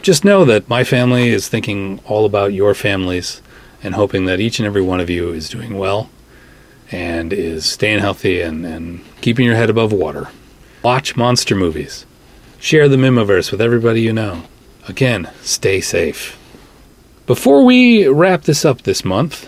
Just 0.01 0.25
know 0.25 0.43
that 0.43 0.67
my 0.67 0.83
family 0.83 1.29
is 1.29 1.47
thinking 1.47 2.01
all 2.05 2.25
about 2.25 2.51
your 2.51 2.73
families 2.73 3.43
and 3.83 3.93
hoping 3.93 4.25
that 4.25 4.39
each 4.39 4.57
and 4.59 4.65
every 4.65 4.81
one 4.81 4.99
of 4.99 5.07
you 5.07 5.31
is 5.31 5.47
doing 5.47 5.77
well 5.77 6.09
and 6.91 7.31
is 7.31 7.63
staying 7.63 7.99
healthy 7.99 8.41
and, 8.41 8.65
and 8.65 9.05
keeping 9.21 9.45
your 9.45 9.55
head 9.55 9.69
above 9.69 9.93
water. 9.93 10.29
Watch 10.81 11.15
monster 11.15 11.55
movies. 11.55 12.07
Share 12.59 12.89
the 12.89 12.97
Mihmiverse 12.97 13.51
with 13.51 13.61
everybody 13.61 14.01
you 14.01 14.11
know. 14.11 14.41
Again, 14.87 15.29
stay 15.41 15.81
safe. 15.81 16.39
Before 17.27 17.63
we 17.63 18.07
wrap 18.07 18.45
this 18.45 18.65
up 18.65 18.81
this 18.81 19.05
month, 19.05 19.47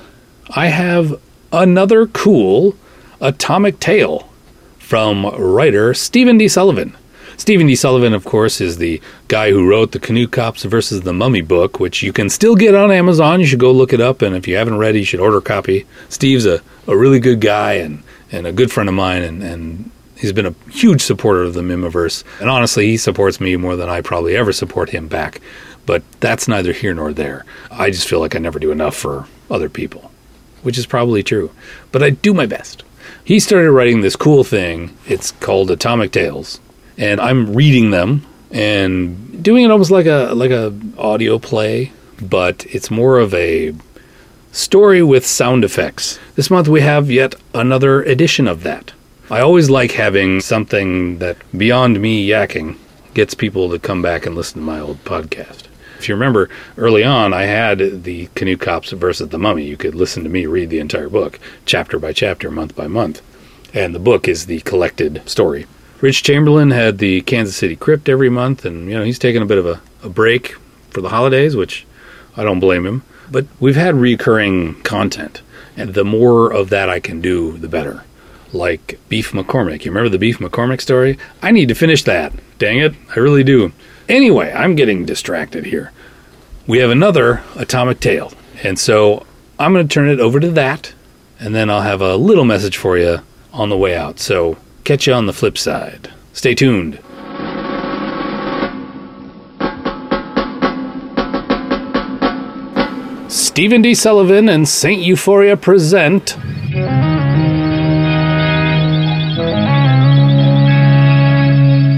I 0.51 0.67
have 0.67 1.19
another 1.51 2.05
cool 2.05 2.75
atomic 3.19 3.79
tale 3.79 4.29
from 4.77 5.25
writer 5.25 5.95
Stephen 5.95 6.37
D. 6.37 6.47
Sullivan. 6.47 6.95
Stephen 7.37 7.67
D. 7.67 7.75
Sullivan, 7.75 8.13
of 8.13 8.25
course, 8.25 8.59
is 8.59 8.77
the 8.77 8.99
guy 9.27 9.51
who 9.51 9.69
wrote 9.69 9.91
the 9.91 9.99
Canoe 9.99 10.27
Cops 10.27 10.63
versus 10.63 11.01
the 11.01 11.13
Mummy 11.13 11.41
book, 11.41 11.79
which 11.79 12.01
you 12.01 12.11
can 12.11 12.31
still 12.31 12.55
get 12.55 12.73
on 12.73 12.91
Amazon. 12.91 13.39
You 13.39 13.45
should 13.45 13.59
go 13.59 13.71
look 13.71 13.93
it 13.93 14.01
up, 14.01 14.23
and 14.23 14.35
if 14.35 14.47
you 14.47 14.55
haven't 14.55 14.79
read 14.79 14.95
it, 14.95 14.99
you 14.99 15.05
should 15.05 15.19
order 15.19 15.37
a 15.37 15.41
copy. 15.41 15.85
Steve's 16.09 16.47
a, 16.47 16.61
a 16.87 16.97
really 16.97 17.19
good 17.19 17.39
guy 17.39 17.73
and, 17.73 18.01
and 18.31 18.47
a 18.47 18.51
good 18.51 18.71
friend 18.71 18.89
of 18.89 18.95
mine, 18.95 19.21
and, 19.21 19.43
and 19.43 19.91
he's 20.17 20.33
been 20.33 20.47
a 20.47 20.55
huge 20.71 21.01
supporter 21.01 21.43
of 21.43 21.53
the 21.53 21.61
Mihmiverse. 21.61 22.23
And 22.41 22.49
honestly, 22.49 22.87
he 22.87 22.97
supports 22.97 23.39
me 23.39 23.55
more 23.55 23.75
than 23.75 23.87
I 23.87 24.01
probably 24.01 24.35
ever 24.35 24.51
support 24.51 24.89
him 24.89 25.07
back. 25.07 25.39
But 25.85 26.03
that's 26.19 26.47
neither 26.47 26.73
here 26.73 26.95
nor 26.95 27.13
there. 27.13 27.45
I 27.71 27.91
just 27.91 28.09
feel 28.09 28.19
like 28.19 28.35
I 28.35 28.39
never 28.39 28.57
do 28.57 28.71
enough 28.71 28.95
for 28.95 29.27
other 29.49 29.69
people, 29.69 30.11
which 30.63 30.77
is 30.77 30.87
probably 30.87 31.21
true. 31.21 31.51
But 31.91 32.01
I 32.01 32.09
do 32.09 32.33
my 32.33 32.47
best. 32.47 32.83
He 33.23 33.39
started 33.39 33.71
writing 33.71 34.01
this 34.01 34.15
cool 34.15 34.43
thing. 34.43 34.97
It's 35.05 35.31
called 35.31 35.69
Atomic 35.69 36.11
Tales 36.11 36.59
and 36.97 37.19
I'm 37.21 37.53
reading 37.53 37.91
them 37.91 38.25
and 38.51 39.43
doing 39.43 39.63
it 39.63 39.71
almost 39.71 39.91
like 39.91 40.05
a 40.05 40.31
like 40.33 40.51
a 40.51 40.73
audio 40.97 41.39
play, 41.39 41.91
but 42.21 42.65
it's 42.67 42.89
more 42.89 43.19
of 43.19 43.33
a 43.33 43.73
Story 44.57 45.03
with 45.03 45.23
sound 45.23 45.63
effects. 45.63 46.17
This 46.33 46.49
month 46.49 46.67
we 46.67 46.81
have 46.81 47.11
yet 47.11 47.35
another 47.53 48.01
edition 48.01 48.47
of 48.47 48.63
that. 48.63 48.91
I 49.29 49.39
always 49.39 49.69
like 49.69 49.91
having 49.91 50.41
something 50.41 51.19
that, 51.19 51.37
beyond 51.55 52.01
me 52.01 52.27
yakking, 52.27 52.75
gets 53.13 53.35
people 53.35 53.69
to 53.69 53.77
come 53.77 54.01
back 54.01 54.25
and 54.25 54.35
listen 54.35 54.61
to 54.61 54.65
my 54.65 54.79
old 54.79 55.03
podcast. 55.03 55.65
If 55.99 56.09
you 56.09 56.15
remember, 56.15 56.49
early 56.75 57.03
on, 57.03 57.33
I 57.33 57.43
had 57.43 58.03
the 58.03 58.29
Canoe 58.33 58.57
Cops 58.57 58.89
versus 58.91 59.29
the 59.29 59.37
Mummy. 59.37 59.63
You 59.63 59.77
could 59.77 59.93
listen 59.93 60.23
to 60.23 60.29
me 60.29 60.47
read 60.47 60.71
the 60.71 60.79
entire 60.79 61.07
book, 61.07 61.39
chapter 61.67 61.99
by 61.99 62.11
chapter, 62.11 62.49
month 62.49 62.75
by 62.75 62.87
month. 62.87 63.21
And 63.75 63.93
the 63.93 63.99
book 63.99 64.27
is 64.27 64.47
the 64.47 64.61
collected 64.61 65.21
story. 65.29 65.67
Rich 65.99 66.21
Chamberlain 66.21 66.69
had 66.69 66.99
the 66.99 67.21
Kansas 67.21 67.55
City 67.55 67.75
Crypt 67.75 68.07
every 68.07 68.29
month, 68.29 68.65
and 68.65 68.87
you 68.87 68.95
know 68.95 69.03
he's 69.03 69.17
taking 69.17 69.41
a 69.41 69.47
bit 69.47 69.57
of 69.57 69.65
a, 69.65 69.81
a 70.03 70.09
break 70.09 70.55
for 70.91 71.01
the 71.01 71.09
holidays, 71.09 71.55
which 71.55 71.87
I 72.35 72.43
don't 72.43 72.59
blame 72.59 72.85
him. 72.85 73.03
But 73.31 73.47
we've 73.59 73.75
had 73.75 73.95
recurring 73.95 74.79
content, 74.83 75.41
and 75.75 75.95
the 75.95 76.05
more 76.05 76.53
of 76.53 76.69
that 76.69 76.87
I 76.87 76.99
can 76.99 77.19
do, 77.19 77.57
the 77.57 77.67
better. 77.67 78.03
Like 78.53 78.99
Beef 79.09 79.31
McCormick. 79.31 79.83
You 79.83 79.91
remember 79.91 80.09
the 80.09 80.19
Beef 80.19 80.37
McCormick 80.37 80.81
story? 80.81 81.17
I 81.41 81.51
need 81.51 81.67
to 81.69 81.75
finish 81.75 82.03
that. 82.03 82.31
Dang 82.59 82.77
it, 82.77 82.93
I 83.15 83.19
really 83.19 83.43
do. 83.43 83.73
Anyway, 84.07 84.53
I'm 84.53 84.75
getting 84.75 85.03
distracted 85.03 85.65
here. 85.65 85.91
We 86.67 86.77
have 86.77 86.91
another 86.91 87.43
Atomic 87.55 87.99
Tale, 87.99 88.31
and 88.63 88.77
so 88.77 89.25
I'm 89.57 89.73
going 89.73 89.87
to 89.87 89.93
turn 89.93 90.09
it 90.09 90.19
over 90.19 90.39
to 90.39 90.51
that, 90.51 90.93
and 91.39 91.55
then 91.55 91.71
I'll 91.71 91.81
have 91.81 92.01
a 92.01 92.15
little 92.15 92.45
message 92.45 92.77
for 92.77 92.97
you 92.99 93.21
on 93.51 93.69
the 93.69 93.77
way 93.77 93.95
out. 93.97 94.19
So 94.19 94.57
catch 94.87 95.05
you 95.05 95.11
on 95.11 95.25
the 95.25 95.33
flip 95.33 95.57
side. 95.57 96.13
Stay 96.31 96.55
tuned. 96.55 96.97
Stephen 103.29 103.81
D. 103.81 103.93
Sullivan 103.93 104.47
and 104.47 104.65
St. 104.65 105.01
Euphoria 105.01 105.57
present. 105.57 106.37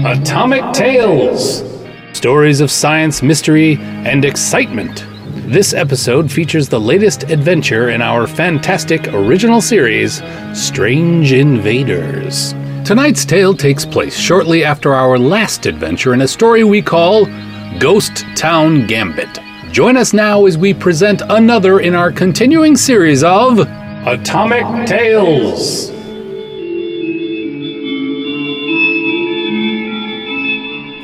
Atomic 0.04 0.72
Tales 0.74 1.62
Stories 2.12 2.60
of 2.60 2.72
science, 2.72 3.22
mystery, 3.22 3.76
and 3.78 4.24
excitement. 4.24 5.04
This 5.46 5.74
episode 5.74 6.30
features 6.30 6.68
the 6.68 6.80
latest 6.80 7.22
adventure 7.30 7.90
in 7.90 8.02
our 8.02 8.26
fantastic 8.26 9.06
original 9.14 9.60
series, 9.60 10.20
Strange 10.54 11.32
Invaders. 11.32 12.52
Tonight's 12.84 13.24
tale 13.24 13.54
takes 13.54 13.84
place 13.84 14.18
shortly 14.18 14.64
after 14.64 14.94
our 14.94 15.16
last 15.18 15.66
adventure 15.66 16.12
in 16.12 16.22
a 16.22 16.28
story 16.28 16.64
we 16.64 16.82
call 16.82 17.26
Ghost 17.78 18.24
Town 18.34 18.86
Gambit. 18.86 19.38
Join 19.70 19.96
us 19.96 20.12
now 20.12 20.46
as 20.46 20.58
we 20.58 20.74
present 20.74 21.22
another 21.28 21.80
in 21.80 21.94
our 21.94 22.10
continuing 22.10 22.76
series 22.76 23.22
of 23.22 23.60
Atomic 23.60 24.88
Tales. 24.88 25.90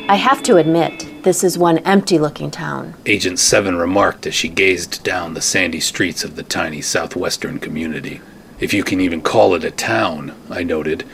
I 0.08 0.16
have 0.16 0.42
to 0.44 0.56
admit, 0.56 1.06
this 1.22 1.44
is 1.44 1.58
one 1.58 1.78
empty 1.78 2.18
looking 2.18 2.50
town. 2.50 2.94
Agent 3.06 3.38
Seven 3.38 3.76
remarked 3.76 4.26
as 4.26 4.34
she 4.34 4.48
gazed 4.48 5.04
down 5.04 5.34
the 5.34 5.42
sandy 5.42 5.80
streets 5.80 6.24
of 6.24 6.36
the 6.36 6.42
tiny 6.42 6.80
southwestern 6.80 7.58
community. 7.60 8.20
If 8.58 8.72
you 8.72 8.82
can 8.82 9.00
even 9.00 9.20
call 9.20 9.54
it 9.54 9.62
a 9.62 9.70
town, 9.70 10.34
I 10.50 10.62
noted. 10.62 11.04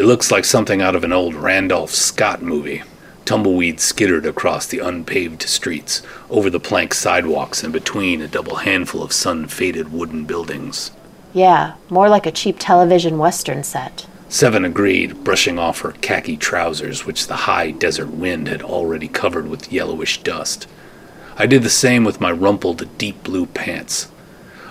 It 0.00 0.06
looks 0.06 0.30
like 0.30 0.46
something 0.46 0.80
out 0.80 0.96
of 0.96 1.04
an 1.04 1.12
old 1.12 1.34
Randolph 1.34 1.90
Scott 1.90 2.40
movie. 2.40 2.82
Tumbleweeds 3.26 3.82
skittered 3.82 4.24
across 4.24 4.66
the 4.66 4.78
unpaved 4.78 5.42
streets, 5.42 6.00
over 6.30 6.48
the 6.48 6.58
plank 6.58 6.94
sidewalks, 6.94 7.62
and 7.62 7.70
between 7.70 8.22
a 8.22 8.26
double 8.26 8.56
handful 8.56 9.02
of 9.02 9.12
sun 9.12 9.46
faded 9.46 9.92
wooden 9.92 10.24
buildings. 10.24 10.90
Yeah, 11.34 11.74
more 11.90 12.08
like 12.08 12.24
a 12.24 12.32
cheap 12.32 12.56
television 12.58 13.18
western 13.18 13.62
set. 13.62 14.06
Seven 14.30 14.64
agreed, 14.64 15.22
brushing 15.22 15.58
off 15.58 15.82
her 15.82 15.92
khaki 15.92 16.38
trousers, 16.38 17.04
which 17.04 17.26
the 17.26 17.44
high 17.44 17.70
desert 17.70 18.08
wind 18.08 18.48
had 18.48 18.62
already 18.62 19.06
covered 19.06 19.50
with 19.50 19.70
yellowish 19.70 20.22
dust. 20.22 20.66
I 21.36 21.44
did 21.44 21.62
the 21.62 21.68
same 21.68 22.04
with 22.04 22.22
my 22.22 22.32
rumpled, 22.32 22.88
deep 22.96 23.22
blue 23.22 23.44
pants. 23.44 24.10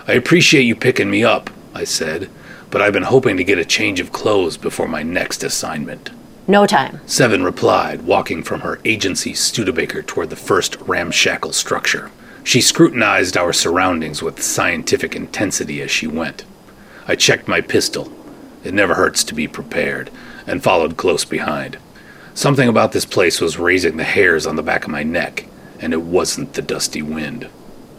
I 0.08 0.14
appreciate 0.14 0.64
you 0.64 0.74
picking 0.74 1.08
me 1.08 1.22
up, 1.22 1.50
I 1.72 1.84
said, 1.84 2.28
but 2.70 2.80
I've 2.80 2.92
been 2.92 3.02
hoping 3.02 3.36
to 3.36 3.44
get 3.44 3.58
a 3.58 3.64
change 3.64 4.00
of 4.00 4.12
clothes 4.12 4.56
before 4.56 4.88
my 4.88 5.02
next 5.02 5.42
assignment. 5.42 6.10
No 6.46 6.66
time. 6.66 7.00
Seven 7.06 7.44
replied, 7.44 8.02
walking 8.02 8.42
from 8.42 8.60
her 8.60 8.80
agency 8.84 9.34
Studebaker 9.34 10.02
toward 10.02 10.30
the 10.30 10.36
first 10.36 10.76
ramshackle 10.80 11.52
structure. 11.52 12.10
She 12.42 12.60
scrutinized 12.60 13.36
our 13.36 13.52
surroundings 13.52 14.22
with 14.22 14.42
scientific 14.42 15.14
intensity 15.14 15.82
as 15.82 15.90
she 15.90 16.06
went. 16.06 16.44
I 17.06 17.14
checked 17.14 17.46
my 17.46 17.60
pistol, 17.60 18.12
it 18.64 18.74
never 18.74 18.94
hurts 18.94 19.24
to 19.24 19.34
be 19.34 19.48
prepared, 19.48 20.10
and 20.46 20.62
followed 20.62 20.96
close 20.96 21.24
behind. 21.24 21.78
Something 22.34 22.68
about 22.68 22.92
this 22.92 23.04
place 23.04 23.40
was 23.40 23.58
raising 23.58 23.96
the 23.96 24.04
hairs 24.04 24.46
on 24.46 24.56
the 24.56 24.62
back 24.62 24.84
of 24.84 24.90
my 24.90 25.02
neck, 25.02 25.46
and 25.80 25.92
it 25.92 26.02
wasn't 26.02 26.54
the 26.54 26.62
dusty 26.62 27.02
wind. 27.02 27.48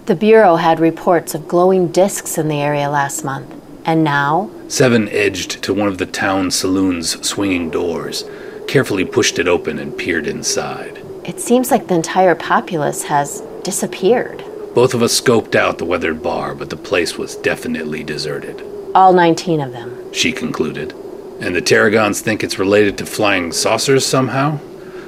The 0.06 0.16
Bureau 0.16 0.56
had 0.56 0.80
reports 0.80 1.36
of 1.36 1.48
glowing 1.48 1.88
discs 1.88 2.38
in 2.38 2.48
the 2.48 2.62
area 2.62 2.90
last 2.90 3.24
month. 3.24 3.61
And 3.86 4.04
now? 4.04 4.50
Seven 4.68 5.10
edged 5.10 5.64
to 5.64 5.74
one 5.74 5.88
of 5.88 5.98
the 5.98 6.06
town 6.06 6.52
saloon's 6.52 7.26
swinging 7.28 7.70
doors, 7.70 8.26
carefully 8.68 9.06
pushed 9.06 9.40
it 9.40 9.48
open, 9.48 9.80
and 9.80 9.98
peered 9.98 10.28
inside. 10.28 11.02
It 11.24 11.40
seems 11.40 11.72
like 11.72 11.88
the 11.88 11.96
entire 11.96 12.36
populace 12.36 13.04
has 13.04 13.42
disappeared. 13.64 14.44
Both 14.74 14.94
of 14.94 15.04
us 15.04 15.20
scoped 15.20 15.56
out 15.56 15.78
the 15.78 15.86
weathered 15.86 16.24
bar, 16.24 16.56
but 16.56 16.70
the 16.70 16.78
place 16.78 17.18
was 17.18 17.36
definitely 17.36 18.04
deserted. 18.04 18.64
All 18.96 19.14
19 19.14 19.62
of 19.62 19.72
them 19.72 20.02
she 20.14 20.32
concluded. 20.32 20.94
And 21.40 21.56
the 21.56 21.62
Tarragons 21.62 22.22
think 22.22 22.44
it's 22.44 22.60
related 22.60 22.98
to 22.98 23.06
flying 23.06 23.52
saucers 23.52 24.06
somehow? 24.06 24.60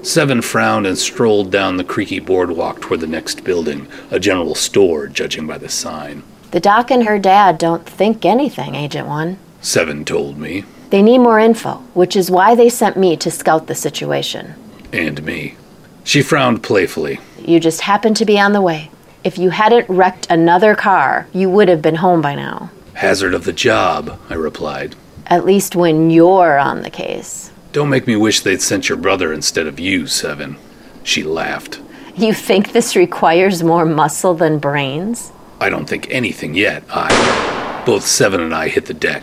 Seven 0.01 0.41
frowned 0.41 0.85
and 0.85 0.97
strolled 0.97 1.51
down 1.51 1.77
the 1.77 1.83
creaky 1.83 2.19
boardwalk 2.19 2.81
toward 2.81 2.99
the 2.99 3.07
next 3.07 3.43
building, 3.43 3.87
a 4.11 4.19
general 4.19 4.55
store, 4.55 5.07
judging 5.07 5.47
by 5.47 5.57
the 5.57 5.69
sign. 5.69 6.23
The 6.53 6.59
doc 6.59 6.91
and 6.91 7.05
her 7.05 7.17
dad 7.17 7.57
don't 7.57 7.83
think 7.83 8.25
anything, 8.25 8.75
Agent 8.75 9.07
One. 9.07 9.39
Seven 9.59 10.05
told 10.05 10.37
me. 10.37 10.65
They 10.91 11.01
need 11.01 11.17
more 11.17 11.39
info, 11.39 11.77
which 11.95 12.15
is 12.15 12.29
why 12.29 12.53
they 12.53 12.69
sent 12.69 12.95
me 12.95 13.17
to 13.17 13.31
scout 13.31 13.65
the 13.65 13.73
situation. 13.73 14.53
And 14.91 15.23
me. 15.23 15.55
She 16.03 16.21
frowned 16.21 16.61
playfully. 16.61 17.19
You 17.39 17.59
just 17.59 17.81
happened 17.81 18.17
to 18.17 18.25
be 18.25 18.39
on 18.39 18.53
the 18.53 18.61
way. 18.61 18.91
If 19.23 19.39
you 19.39 19.49
hadn't 19.49 19.89
wrecked 19.89 20.27
another 20.29 20.75
car, 20.75 21.27
you 21.33 21.49
would 21.49 21.69
have 21.69 21.81
been 21.81 21.95
home 21.95 22.21
by 22.21 22.35
now. 22.35 22.69
Hazard 22.93 23.33
of 23.33 23.45
the 23.45 23.51
job, 23.51 24.19
I 24.29 24.35
replied. 24.35 24.95
At 25.25 25.45
least 25.45 25.75
when 25.75 26.11
you're 26.11 26.59
on 26.59 26.83
the 26.83 26.91
case. 26.91 27.49
Don't 27.71 27.89
make 27.89 28.05
me 28.05 28.15
wish 28.15 28.41
they'd 28.41 28.61
sent 28.61 28.89
your 28.89 28.99
brother 28.99 29.33
instead 29.33 29.65
of 29.65 29.79
you, 29.79 30.05
Seven. 30.05 30.57
She 31.01 31.23
laughed. 31.23 31.81
You 32.15 32.31
think 32.31 32.73
this 32.73 32.95
requires 32.95 33.63
more 33.63 33.85
muscle 33.85 34.35
than 34.35 34.59
brains? 34.59 35.31
I 35.63 35.69
don't 35.69 35.87
think 35.87 36.11
anything 36.11 36.55
yet. 36.55 36.83
I. 36.89 37.83
Both 37.85 38.05
Seven 38.05 38.41
and 38.41 38.53
I 38.53 38.67
hit 38.67 38.87
the 38.87 38.93
deck. 38.93 39.21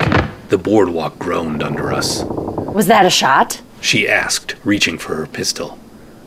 The 0.49 0.57
boardwalk 0.57 1.19
groaned 1.19 1.63
under 1.63 1.93
us. 1.93 2.25
Was 2.25 2.87
that 2.87 3.05
a 3.05 3.11
shot? 3.11 3.61
She 3.83 4.09
asked, 4.09 4.57
reaching 4.65 4.97
for 4.97 5.17
her 5.17 5.27
pistol. 5.27 5.79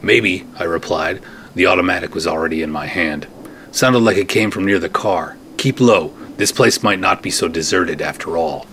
Maybe, 0.03 0.45
I 0.59 0.65
replied. 0.65 1.23
The 1.55 1.65
automatic 1.65 2.13
was 2.13 2.27
already 2.27 2.61
in 2.61 2.69
my 2.69 2.85
hand. 2.85 3.25
Sounded 3.71 4.01
like 4.01 4.17
it 4.17 4.29
came 4.29 4.51
from 4.51 4.67
near 4.67 4.77
the 4.77 4.87
car. 4.87 5.35
Keep 5.57 5.79
low. 5.79 6.13
This 6.37 6.51
place 6.51 6.83
might 6.83 6.99
not 6.99 7.23
be 7.23 7.31
so 7.31 7.47
deserted 7.47 7.99
after 7.99 8.37
all. 8.37 8.67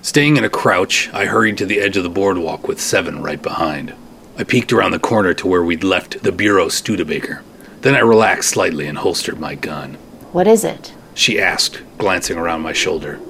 Staying 0.00 0.36
in 0.36 0.44
a 0.44 0.48
crouch, 0.48 1.10
I 1.12 1.24
hurried 1.24 1.58
to 1.58 1.66
the 1.66 1.80
edge 1.80 1.96
of 1.96 2.04
the 2.04 2.08
boardwalk 2.08 2.68
with 2.68 2.80
Seven 2.80 3.20
right 3.20 3.42
behind. 3.42 3.94
I 4.38 4.44
peeked 4.44 4.72
around 4.72 4.92
the 4.92 5.00
corner 5.00 5.34
to 5.34 5.48
where 5.48 5.64
we'd 5.64 5.82
left 5.82 6.22
the 6.22 6.30
Bureau 6.30 6.68
Studebaker. 6.68 7.42
Then 7.80 7.96
I 7.96 7.98
relaxed 7.98 8.50
slightly 8.50 8.86
and 8.86 8.98
holstered 8.98 9.40
my 9.40 9.56
gun. 9.56 9.98
What 10.34 10.48
is 10.48 10.64
it? 10.64 10.92
She 11.14 11.40
asked, 11.40 11.80
glancing 11.96 12.36
around 12.36 12.62
my 12.62 12.72
shoulder. 12.72 13.20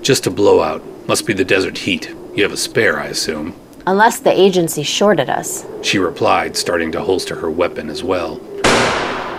Just 0.00 0.28
a 0.28 0.30
blowout. 0.30 0.80
Must 1.08 1.26
be 1.26 1.32
the 1.32 1.44
desert 1.44 1.76
heat. 1.76 2.14
You 2.36 2.44
have 2.44 2.52
a 2.52 2.56
spare, 2.56 3.00
I 3.00 3.06
assume. 3.06 3.56
Unless 3.84 4.20
the 4.20 4.30
agency 4.30 4.84
shorted 4.84 5.28
us. 5.28 5.66
She 5.82 5.98
replied, 5.98 6.56
starting 6.56 6.92
to 6.92 7.02
holster 7.02 7.34
her 7.34 7.50
weapon 7.50 7.90
as 7.90 8.04
well. 8.04 8.36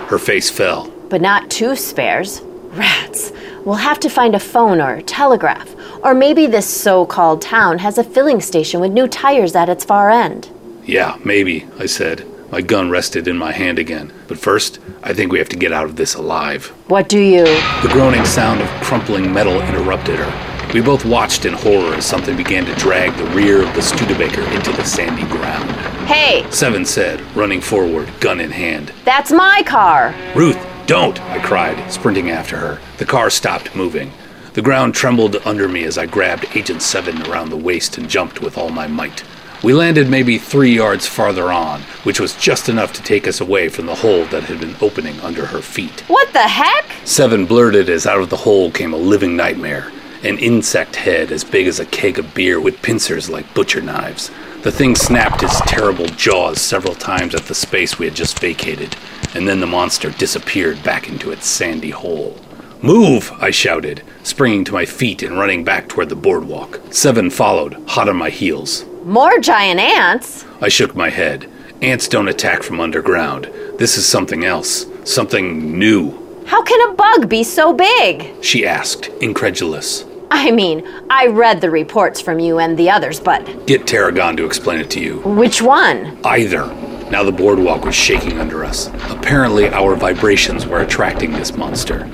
Her 0.10 0.20
face 0.20 0.50
fell. 0.50 0.92
But 1.08 1.22
not 1.22 1.50
two 1.50 1.78
spares. 1.78 2.42
Rats. 2.72 3.32
We'll 3.64 3.76
have 3.76 4.02
to 4.02 4.10
find 4.10 4.36
a 4.36 4.40
phone 4.42 4.82
or 4.82 4.96
a 4.96 5.02
telegraph. 5.02 5.74
Or 6.04 6.14
maybe 6.14 6.46
this 6.46 6.68
so 6.68 7.06
called 7.06 7.42
town 7.42 7.80
has 7.80 7.98
a 7.98 8.04
filling 8.04 8.42
station 8.42 8.82
with 8.82 8.92
new 8.92 9.08
tires 9.08 9.56
at 9.56 9.70
its 9.70 9.86
far 9.86 10.10
end. 10.10 10.50
Yeah, 10.84 11.18
maybe, 11.24 11.68
I 11.80 11.86
said. 11.86 12.28
My 12.54 12.62
gun 12.62 12.92
rested 12.92 13.28
in 13.28 13.36
my 13.36 13.52
hand 13.52 13.80
again. 13.80 14.14
But 14.28 14.38
first, 14.38 14.78
I 15.02 15.12
think 15.12 15.32
we 15.32 15.40
have 15.40 15.50
to 15.50 15.58
get 15.58 15.74
out 15.74 15.86
of 15.86 15.96
this 15.96 16.14
alive. 16.14 16.68
What 16.86 17.10
do 17.10 17.18
you? 17.18 17.46
The 17.46 17.90
groaning 17.92 18.26
sound 18.26 18.62
of 18.62 18.70
crumpling 18.84 19.34
metal 19.34 19.60
interrupted 19.60 20.20
her. 20.20 20.70
We 20.72 20.80
both 20.80 21.04
watched 21.04 21.46
in 21.46 21.54
horror 21.54 21.96
as 21.96 22.06
something 22.06 22.38
began 22.38 22.64
to 22.66 22.76
drag 22.76 23.18
the 23.18 23.26
rear 23.36 23.68
of 23.68 23.74
the 23.74 23.82
Studebaker 23.82 24.44
into 24.44 24.72
the 24.72 24.84
sandy 24.84 25.24
ground. 25.24 25.68
Hey! 26.08 26.46
Seven 26.52 26.86
said, 26.86 27.22
running 27.36 27.60
forward, 27.60 28.08
gun 28.20 28.40
in 28.40 28.52
hand. 28.52 28.94
That's 29.04 29.32
my 29.32 29.64
car! 29.66 30.14
Ruth, 30.36 30.64
don't! 30.86 31.20
I 31.22 31.44
cried, 31.44 31.92
sprinting 31.92 32.30
after 32.30 32.58
her. 32.58 32.80
The 33.00 33.06
car 33.06 33.32
stopped 33.32 33.76
moving. 33.76 34.12
The 34.54 34.62
ground 34.62 34.94
trembled 34.94 35.38
under 35.38 35.68
me 35.68 35.86
as 35.86 35.98
I 35.98 36.06
grabbed 36.06 36.56
Agent 36.56 36.84
7 36.84 37.24
around 37.24 37.50
the 37.50 37.58
waist 37.58 37.98
and 37.98 38.08
jumped 38.08 38.42
with 38.42 38.60
all 38.60 38.70
my 38.70 38.86
might. 38.86 39.24
We 39.64 39.74
landed 39.74 40.10
maybe 40.10 40.38
three 40.38 40.76
yards 40.76 41.08
farther 41.08 41.52
on, 41.52 41.82
which 42.04 42.20
was 42.20 42.36
just 42.36 42.70
enough 42.70 42.94
to 42.94 43.02
take 43.02 43.28
us 43.28 43.40
away 43.40 43.70
from 43.70 43.86
the 43.86 43.96
hole 43.96 44.26
that 44.26 44.44
had 44.44 44.60
been 44.60 44.76
opening 44.82 45.20
under 45.22 45.46
her 45.46 45.62
feet. 45.62 46.02
What 46.08 46.34
the 46.34 46.48
heck? 46.48 46.86
Seven 47.06 47.46
blurted 47.46 47.90
as 47.90 48.06
out 48.06 48.20
of 48.20 48.30
the 48.30 48.38
hole 48.38 48.70
came 48.70 48.94
a 48.94 48.98
living 48.98 49.36
nightmare 49.36 49.92
an 50.24 50.38
insect 50.38 50.96
head 50.96 51.32
as 51.32 51.44
big 51.44 51.68
as 51.68 51.82
a 51.82 51.86
keg 51.86 52.18
of 52.18 52.34
beer 52.34 52.60
with 52.60 52.82
pincers 52.82 53.30
like 53.30 53.54
butcher 53.54 53.82
knives. 53.82 54.32
The 54.62 54.72
thing 54.72 54.96
snapped 54.96 55.44
its 55.44 55.60
terrible 55.62 56.06
jaws 56.06 56.62
several 56.62 56.96
times 56.96 57.36
at 57.36 57.44
the 57.44 57.56
space 57.56 58.00
we 58.00 58.06
had 58.06 58.16
just 58.16 58.40
vacated, 58.40 58.96
and 59.36 59.48
then 59.48 59.60
the 59.60 59.68
monster 59.68 60.12
disappeared 60.12 60.82
back 60.82 61.10
into 61.10 61.32
its 61.32 61.46
sandy 61.46 61.90
hole. 61.90 62.40
Move! 62.82 63.32
I 63.40 63.52
shouted, 63.52 64.02
springing 64.24 64.64
to 64.66 64.74
my 64.74 64.86
feet 64.86 65.24
and 65.24 65.38
running 65.38 65.66
back 65.66 65.90
toward 65.90 66.08
the 66.08 66.16
boardwalk. 66.16 66.80
Seven 66.92 67.30
followed, 67.30 67.74
hot 67.90 68.08
on 68.08 68.16
my 68.16 68.30
heels. 68.30 68.86
More 69.06 69.38
giant 69.40 69.82
ants? 69.82 70.46
I 70.62 70.70
shook 70.70 70.96
my 70.96 71.10
head. 71.10 71.50
Ants 71.82 72.08
don't 72.08 72.30
attack 72.30 72.64
from 72.64 72.80
underground. 72.80 73.50
This 73.78 73.98
is 73.98 74.06
something 74.06 74.46
else, 74.46 74.86
something 75.04 75.78
new. 75.78 76.44
How 76.46 76.64
can 76.64 76.90
a 76.90 76.94
bug 76.94 77.28
be 77.28 77.44
so 77.44 77.74
big? 77.74 78.42
She 78.42 78.66
asked, 78.66 79.08
incredulous. 79.20 80.06
I 80.32 80.52
mean, 80.52 80.88
I 81.10 81.28
read 81.28 81.60
the 81.60 81.70
reports 81.70 82.22
from 82.22 82.40
you 82.40 82.60
and 82.60 82.78
the 82.78 82.90
others, 82.90 83.20
but. 83.20 83.68
Get 83.68 83.86
Tarragon 83.86 84.38
to 84.38 84.46
explain 84.46 84.80
it 84.80 84.90
to 84.92 85.02
you. 85.02 85.20
Which 85.20 85.62
one? 85.62 86.18
Either. 86.24 86.68
Now 87.12 87.24
the 87.24 87.32
boardwalk 87.32 87.84
was 87.84 87.96
shaking 87.96 88.40
under 88.40 88.64
us. 88.64 88.88
Apparently, 89.10 89.68
our 89.68 89.96
vibrations 89.96 90.66
were 90.66 90.80
attracting 90.80 91.34
this 91.34 91.56
monster. 91.58 92.10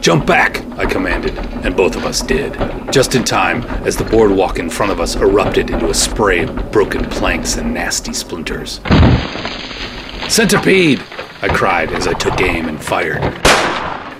Jump 0.00 0.26
back, 0.26 0.64
I 0.78 0.86
commanded, 0.86 1.36
and 1.64 1.76
both 1.76 1.96
of 1.96 2.04
us 2.04 2.22
did. 2.22 2.54
Just 2.92 3.14
in 3.14 3.24
time, 3.24 3.62
as 3.84 3.96
the 3.96 4.04
boardwalk 4.04 4.58
in 4.58 4.70
front 4.70 4.92
of 4.92 5.00
us 5.00 5.16
erupted 5.16 5.70
into 5.70 5.90
a 5.90 5.94
spray 5.94 6.44
of 6.44 6.72
broken 6.72 7.04
planks 7.10 7.56
and 7.56 7.74
nasty 7.74 8.12
splinters. 8.12 8.80
Centipede! 10.28 11.02
I 11.42 11.48
cried 11.48 11.92
as 11.92 12.06
I 12.06 12.14
took 12.14 12.40
aim 12.40 12.68
and 12.68 12.82
fired. 12.82 13.22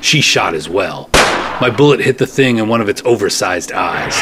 She 0.04 0.20
shot 0.20 0.54
as 0.54 0.68
well. 0.68 1.10
My 1.60 1.70
bullet 1.70 2.00
hit 2.00 2.18
the 2.18 2.26
thing 2.26 2.58
in 2.58 2.68
one 2.68 2.80
of 2.80 2.88
its 2.88 3.02
oversized 3.04 3.72
eyes. 3.72 4.14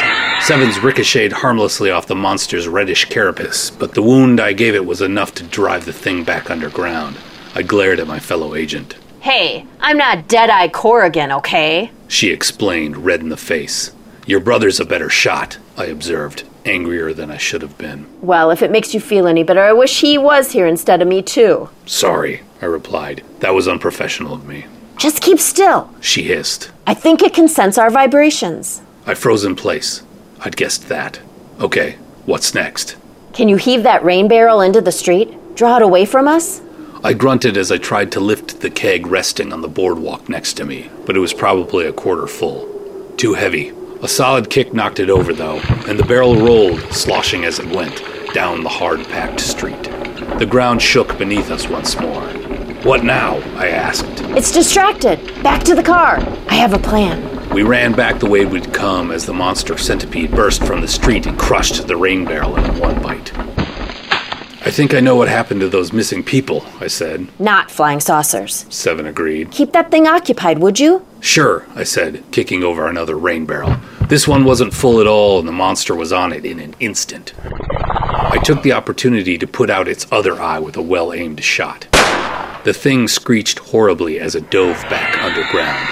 Sevens 0.45 0.79
ricocheted 0.79 1.33
harmlessly 1.33 1.91
off 1.91 2.07
the 2.07 2.15
monster's 2.15 2.67
reddish 2.67 3.05
carapace, 3.05 3.69
but 3.69 3.93
the 3.93 4.01
wound 4.01 4.39
I 4.39 4.53
gave 4.53 4.73
it 4.73 4.85
was 4.85 5.01
enough 5.01 5.33
to 5.35 5.43
drive 5.43 5.85
the 5.85 5.93
thing 5.93 6.23
back 6.23 6.49
underground. 6.49 7.17
I 7.53 7.61
glared 7.63 7.99
at 7.99 8.07
my 8.07 8.19
fellow 8.19 8.55
agent. 8.55 8.95
Hey, 9.27 9.65
I'm 9.81 9.97
not 9.97 10.29
Deadeye 10.29 10.69
Corrigan, 10.69 11.33
okay? 11.33 11.91
She 12.07 12.29
explained, 12.29 13.03
red 13.03 13.19
in 13.19 13.27
the 13.27 13.35
face. 13.35 13.91
Your 14.25 14.39
brother's 14.39 14.79
a 14.79 14.85
better 14.85 15.09
shot, 15.09 15.57
I 15.75 15.87
observed, 15.87 16.45
angrier 16.63 17.11
than 17.11 17.29
I 17.29 17.35
should 17.35 17.61
have 17.61 17.77
been. 17.77 18.07
Well, 18.21 18.51
if 18.51 18.61
it 18.61 18.71
makes 18.71 18.93
you 18.93 19.01
feel 19.01 19.27
any 19.27 19.43
better, 19.43 19.61
I 19.61 19.73
wish 19.73 19.99
he 19.99 20.17
was 20.17 20.53
here 20.53 20.65
instead 20.65 21.01
of 21.01 21.09
me, 21.09 21.21
too. 21.21 21.69
Sorry, 21.85 22.41
I 22.61 22.67
replied. 22.67 23.21
That 23.41 23.53
was 23.53 23.67
unprofessional 23.67 24.33
of 24.33 24.47
me. 24.47 24.65
Just 24.95 25.21
keep 25.21 25.41
still. 25.41 25.93
She 25.99 26.23
hissed. 26.23 26.71
I 26.85 26.93
think 26.93 27.21
it 27.21 27.33
can 27.33 27.49
sense 27.49 27.77
our 27.77 27.89
vibrations. 27.89 28.81
I 29.05 29.13
froze 29.13 29.43
in 29.43 29.57
place. 29.57 30.03
I'd 30.39 30.55
guessed 30.55 30.87
that. 30.87 31.19
Okay, 31.59 31.97
what's 32.25 32.55
next? 32.55 32.95
Can 33.33 33.49
you 33.49 33.57
heave 33.57 33.83
that 33.83 34.05
rain 34.05 34.29
barrel 34.29 34.61
into 34.61 34.79
the 34.79 34.93
street? 34.93 35.53
Draw 35.57 35.75
it 35.75 35.81
away 35.81 36.05
from 36.05 36.29
us? 36.29 36.61
I 37.03 37.13
grunted 37.13 37.57
as 37.57 37.71
I 37.71 37.77
tried 37.77 38.11
to 38.13 38.19
lift 38.19 38.61
the 38.61 38.71
keg 38.71 39.05
resting 39.05 39.53
on 39.53 39.61
the 39.61 39.67
boardwalk 39.67 40.29
next 40.29 40.53
to 40.53 40.65
me, 40.65 40.89
but 41.05 41.15
it 41.15 41.19
was 41.19 41.33
probably 41.33 41.85
a 41.85 41.93
quarter 41.93 42.25
full. 42.25 43.13
Too 43.17 43.35
heavy. 43.35 43.71
A 44.01 44.07
solid 44.07 44.49
kick 44.49 44.73
knocked 44.73 44.99
it 44.99 45.09
over, 45.09 45.31
though, 45.31 45.59
and 45.87 45.99
the 45.99 46.05
barrel 46.05 46.35
rolled, 46.35 46.81
sloshing 46.91 47.45
as 47.45 47.59
it 47.59 47.67
went, 47.67 48.01
down 48.33 48.63
the 48.63 48.69
hard 48.69 49.03
packed 49.05 49.39
street. 49.39 49.83
The 50.39 50.47
ground 50.49 50.81
shook 50.81 51.17
beneath 51.19 51.51
us 51.51 51.67
once 51.67 51.99
more. 51.99 52.27
What 52.83 53.03
now? 53.03 53.35
I 53.55 53.69
asked. 53.69 54.05
It's 54.35 54.51
distracted. 54.51 55.19
Back 55.43 55.63
to 55.65 55.75
the 55.75 55.83
car. 55.83 56.17
I 56.47 56.55
have 56.55 56.73
a 56.73 56.79
plan. 56.79 57.49
We 57.51 57.61
ran 57.61 57.93
back 57.93 58.19
the 58.19 58.29
way 58.29 58.45
we'd 58.45 58.73
come 58.73 59.11
as 59.11 59.25
the 59.25 59.33
monster 59.33 59.77
centipede 59.77 60.31
burst 60.31 60.63
from 60.63 60.81
the 60.81 60.87
street 60.87 61.27
and 61.27 61.37
crushed 61.37 61.87
the 61.87 61.95
rain 61.95 62.25
barrel 62.25 62.55
in 62.57 62.79
one 62.79 63.01
bite. 63.01 63.56
I 64.67 64.69
think 64.69 64.93
I 64.93 64.99
know 64.99 65.15
what 65.15 65.29
happened 65.29 65.61
to 65.61 65.69
those 65.69 65.93
missing 65.93 66.21
people, 66.21 66.61
I 66.81 66.87
said. 66.87 67.29
Not 67.39 67.71
flying 67.71 68.01
saucers. 68.01 68.65
Seven 68.67 69.05
agreed. 69.05 69.49
Keep 69.49 69.71
that 69.71 69.91
thing 69.91 70.07
occupied, 70.07 70.59
would 70.59 70.77
you? 70.77 71.05
Sure, 71.21 71.65
I 71.73 71.85
said, 71.85 72.21
kicking 72.33 72.65
over 72.65 72.85
another 72.85 73.17
rain 73.17 73.45
barrel. 73.45 73.77
This 74.09 74.27
one 74.27 74.43
wasn't 74.43 74.73
full 74.73 74.99
at 74.99 75.07
all, 75.07 75.39
and 75.39 75.47
the 75.47 75.53
monster 75.53 75.95
was 75.95 76.11
on 76.11 76.33
it 76.33 76.43
in 76.43 76.59
an 76.59 76.75
instant. 76.81 77.33
I 77.45 78.41
took 78.43 78.61
the 78.61 78.73
opportunity 78.73 79.37
to 79.37 79.47
put 79.47 79.69
out 79.69 79.87
its 79.87 80.05
other 80.11 80.37
eye 80.37 80.59
with 80.59 80.75
a 80.75 80.81
well 80.81 81.13
aimed 81.13 81.41
shot. 81.41 81.87
The 82.65 82.73
thing 82.77 83.07
screeched 83.07 83.59
horribly 83.59 84.19
as 84.19 84.35
it 84.35 84.51
dove 84.51 84.81
back 84.89 85.17
underground. 85.23 85.87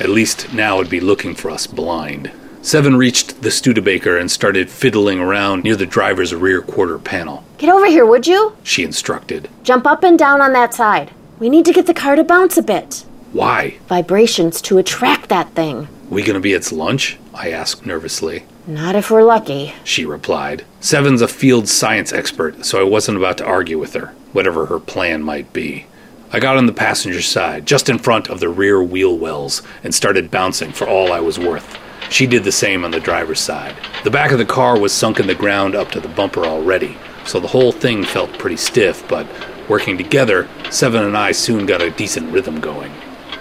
At 0.00 0.10
least 0.10 0.52
now 0.52 0.80
it'd 0.80 0.90
be 0.90 0.98
looking 0.98 1.36
for 1.36 1.52
us 1.52 1.68
blind. 1.68 2.32
Seven 2.64 2.96
reached 2.96 3.42
the 3.42 3.50
Studebaker 3.50 4.16
and 4.16 4.30
started 4.30 4.70
fiddling 4.70 5.18
around 5.18 5.64
near 5.64 5.74
the 5.74 5.84
driver's 5.84 6.32
rear 6.32 6.62
quarter 6.62 6.96
panel. 6.96 7.42
Get 7.58 7.68
over 7.68 7.86
here, 7.86 8.06
would 8.06 8.24
you? 8.24 8.56
She 8.62 8.84
instructed. 8.84 9.48
Jump 9.64 9.84
up 9.84 10.04
and 10.04 10.16
down 10.16 10.40
on 10.40 10.52
that 10.52 10.72
side. 10.72 11.10
We 11.40 11.48
need 11.48 11.64
to 11.64 11.72
get 11.72 11.86
the 11.86 11.92
car 11.92 12.14
to 12.14 12.22
bounce 12.22 12.56
a 12.56 12.62
bit. 12.62 13.04
Why? 13.32 13.78
Vibrations 13.88 14.62
to 14.62 14.78
attract 14.78 15.28
that 15.28 15.50
thing. 15.56 15.88
We 16.08 16.22
gonna 16.22 16.38
be 16.38 16.52
its 16.52 16.70
lunch? 16.70 17.18
I 17.34 17.50
asked 17.50 17.84
nervously. 17.84 18.44
Not 18.64 18.94
if 18.94 19.10
we're 19.10 19.24
lucky. 19.24 19.74
She 19.82 20.04
replied. 20.04 20.64
Seven's 20.80 21.20
a 21.20 21.26
field 21.26 21.68
science 21.68 22.12
expert, 22.12 22.64
so 22.64 22.80
I 22.80 22.84
wasn't 22.84 23.18
about 23.18 23.38
to 23.38 23.44
argue 23.44 23.80
with 23.80 23.94
her, 23.94 24.14
whatever 24.32 24.66
her 24.66 24.78
plan 24.78 25.24
might 25.24 25.52
be. 25.52 25.86
I 26.32 26.38
got 26.38 26.56
on 26.56 26.66
the 26.66 26.72
passenger 26.72 27.22
side, 27.22 27.66
just 27.66 27.88
in 27.88 27.98
front 27.98 28.28
of 28.28 28.38
the 28.38 28.48
rear 28.48 28.80
wheel 28.80 29.18
wells, 29.18 29.62
and 29.82 29.92
started 29.92 30.30
bouncing 30.30 30.70
for 30.70 30.88
all 30.88 31.12
I 31.12 31.18
was 31.18 31.40
worth. 31.40 31.76
She 32.10 32.26
did 32.26 32.44
the 32.44 32.52
same 32.52 32.84
on 32.84 32.90
the 32.90 33.00
driver's 33.00 33.40
side. 33.40 33.74
The 34.04 34.10
back 34.10 34.32
of 34.32 34.38
the 34.38 34.44
car 34.44 34.78
was 34.78 34.92
sunk 34.92 35.20
in 35.20 35.26
the 35.26 35.34
ground 35.34 35.74
up 35.74 35.90
to 35.92 36.00
the 36.00 36.08
bumper 36.08 36.44
already, 36.44 36.96
so 37.24 37.40
the 37.40 37.48
whole 37.48 37.72
thing 37.72 38.04
felt 38.04 38.38
pretty 38.38 38.56
stiff, 38.56 39.06
but 39.08 39.26
working 39.68 39.96
together, 39.96 40.48
Seven 40.70 41.04
and 41.04 41.16
I 41.16 41.32
soon 41.32 41.66
got 41.66 41.82
a 41.82 41.90
decent 41.90 42.32
rhythm 42.32 42.60
going. 42.60 42.92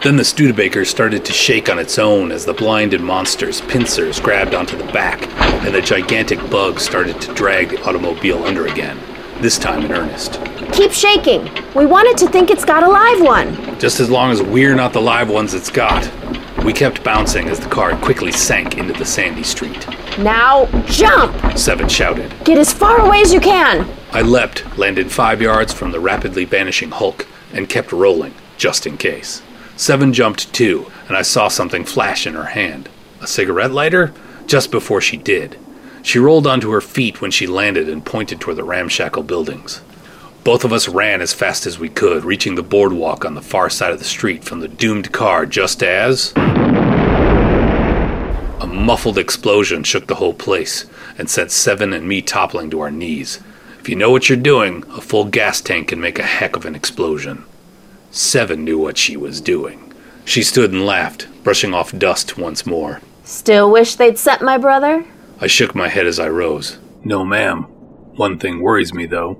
Then 0.03 0.15
the 0.15 0.25
Studebaker 0.25 0.83
started 0.83 1.23
to 1.25 1.33
shake 1.33 1.69
on 1.69 1.77
its 1.77 1.99
own 1.99 2.31
as 2.31 2.45
the 2.45 2.53
blinded 2.53 3.01
monster's 3.01 3.61
pincers 3.61 4.19
grabbed 4.19 4.55
onto 4.55 4.75
the 4.75 4.91
back, 4.91 5.27
and 5.63 5.75
the 5.75 5.81
gigantic 5.81 6.39
bug 6.49 6.79
started 6.79 7.21
to 7.21 7.33
drag 7.35 7.69
the 7.69 7.83
automobile 7.83 8.43
under 8.43 8.65
again, 8.65 8.99
this 9.41 9.59
time 9.59 9.83
in 9.83 9.91
earnest. 9.91 10.39
Keep 10.73 10.91
shaking. 10.91 11.49
We 11.75 11.85
wanted 11.85 12.17
to 12.17 12.31
think 12.31 12.49
it's 12.49 12.65
got 12.65 12.81
a 12.81 12.89
live 12.89 13.21
one. 13.21 13.79
Just 13.79 13.99
as 13.99 14.09
long 14.09 14.31
as 14.31 14.41
we're 14.41 14.73
not 14.73 14.91
the 14.91 15.01
live 15.01 15.29
ones 15.29 15.53
it's 15.53 15.69
got. 15.69 16.03
We 16.63 16.73
kept 16.73 17.03
bouncing 17.03 17.49
as 17.49 17.59
the 17.59 17.69
car 17.69 17.97
quickly 17.97 18.31
sank 18.31 18.77
into 18.77 18.93
the 18.93 19.03
sandy 19.03 19.41
street. 19.41 19.87
Now 20.19 20.67
jump! 20.85 21.57
Seven 21.57 21.89
shouted. 21.89 22.31
Get 22.43 22.59
as 22.59 22.71
far 22.71 22.99
away 22.99 23.21
as 23.21 23.33
you 23.33 23.39
can. 23.39 23.89
I 24.11 24.21
leapt, 24.21 24.77
landed 24.77 25.11
five 25.11 25.41
yards 25.41 25.73
from 25.73 25.91
the 25.91 25.99
rapidly 25.99 26.45
vanishing 26.45 26.91
Hulk, 26.91 27.25
and 27.51 27.67
kept 27.67 27.91
rolling, 27.91 28.35
just 28.57 28.85
in 28.85 28.97
case. 28.97 29.41
Seven 29.75 30.13
jumped 30.13 30.53
too, 30.53 30.91
and 31.07 31.17
I 31.17 31.23
saw 31.23 31.47
something 31.47 31.83
flash 31.83 32.27
in 32.27 32.35
her 32.35 32.45
hand. 32.45 32.89
A 33.21 33.27
cigarette 33.27 33.71
lighter? 33.71 34.13
Just 34.45 34.69
before 34.69 35.01
she 35.01 35.17
did. 35.17 35.57
She 36.03 36.19
rolled 36.19 36.45
onto 36.45 36.69
her 36.69 36.81
feet 36.81 37.21
when 37.21 37.31
she 37.31 37.47
landed 37.47 37.89
and 37.89 38.05
pointed 38.05 38.39
toward 38.39 38.57
the 38.57 38.63
ramshackle 38.63 39.23
buildings. 39.23 39.81
Both 40.43 40.63
of 40.65 40.73
us 40.73 40.87
ran 40.87 41.21
as 41.21 41.33
fast 41.33 41.67
as 41.67 41.77
we 41.77 41.87
could, 41.87 42.23
reaching 42.23 42.55
the 42.55 42.63
boardwalk 42.63 43.25
on 43.25 43.35
the 43.35 43.43
far 43.43 43.69
side 43.69 43.91
of 43.91 43.99
the 43.99 44.05
street 44.05 44.43
from 44.43 44.59
the 44.59 44.67
doomed 44.67 45.11
car 45.11 45.45
just 45.45 45.83
as. 45.83 46.33
A 48.59 48.65
muffled 48.67 49.19
explosion 49.19 49.83
shook 49.83 50.07
the 50.07 50.15
whole 50.15 50.33
place 50.33 50.85
and 51.15 51.29
sent 51.29 51.51
Seven 51.51 51.93
and 51.93 52.07
me 52.07 52.23
toppling 52.23 52.71
to 52.71 52.79
our 52.79 52.89
knees. 52.89 53.39
If 53.79 53.87
you 53.87 53.95
know 53.95 54.09
what 54.09 54.29
you're 54.29 54.37
doing, 54.37 54.83
a 54.89 55.01
full 55.01 55.25
gas 55.25 55.61
tank 55.61 55.89
can 55.89 56.01
make 56.01 56.17
a 56.17 56.23
heck 56.23 56.55
of 56.55 56.65
an 56.65 56.73
explosion. 56.73 57.45
Seven 58.09 58.65
knew 58.65 58.79
what 58.79 58.97
she 58.97 59.15
was 59.15 59.41
doing. 59.41 59.93
She 60.25 60.41
stood 60.41 60.71
and 60.71 60.87
laughed, 60.87 61.27
brushing 61.43 61.75
off 61.75 61.95
dust 61.95 62.39
once 62.39 62.65
more. 62.65 62.99
Still 63.23 63.69
wish 63.69 63.93
they'd 63.93 64.17
set 64.17 64.41
my 64.41 64.57
brother? 64.57 65.05
I 65.39 65.45
shook 65.45 65.75
my 65.75 65.87
head 65.87 66.07
as 66.07 66.19
I 66.19 66.29
rose. 66.29 66.79
No, 67.03 67.23
ma'am. 67.23 67.63
One 68.15 68.39
thing 68.39 68.59
worries 68.59 68.91
me, 68.91 69.05
though. 69.05 69.39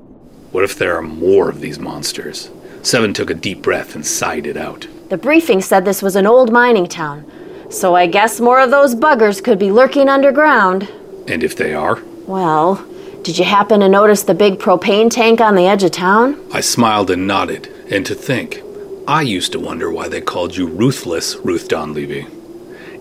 What 0.52 0.64
if 0.64 0.78
there 0.78 0.98
are 0.98 1.02
more 1.02 1.50
of 1.50 1.62
these 1.62 1.80
monsters? 1.80 2.50
Seven 2.84 3.14
took 3.14 3.30
a 3.30 3.34
deep 3.34 3.62
breath 3.62 3.96
and 3.96 4.06
sighed 4.06 4.46
it 4.46 4.58
out. 4.58 4.88
The 5.10 5.18
briefing 5.18 5.62
said 5.62 5.86
this 5.86 6.02
was 6.02 6.16
an 6.16 6.28
old 6.28 6.52
mining 6.52 6.88
town, 6.88 7.26
so 7.70 7.96
I 7.96 8.08
guess 8.08 8.42
more 8.42 8.60
of 8.60 8.72
those 8.72 8.96
buggers 8.96 9.44
could 9.44 9.60
be 9.60 9.72
lurking 9.72 10.10
underground. 10.10 10.92
And 11.28 11.44
if 11.44 11.56
they 11.56 11.74
are? 11.74 12.02
Well, 12.26 12.86
did 13.24 13.38
you 13.38 13.46
happen 13.46 13.80
to 13.80 13.88
notice 13.88 14.24
the 14.24 14.34
big 14.34 14.60
propane 14.60 15.10
tank 15.10 15.40
on 15.40 15.56
the 15.56 15.68
edge 15.68 15.84
of 15.84 15.92
town? 15.92 16.44
I 16.52 16.60
smiled 16.60 17.12
and 17.12 17.28
nodded, 17.28 17.68
and 17.90 18.06
to 18.08 18.16
think, 18.16 18.62
I 19.08 19.22
used 19.22 19.52
to 19.54 19.60
wonder 19.60 19.92
why 19.92 20.08
they 20.08 20.22
called 20.22 20.58
you 20.58 20.68
Ruthless, 20.68 21.38
Ruth 21.38 21.68
Donlevy. 21.68 22.30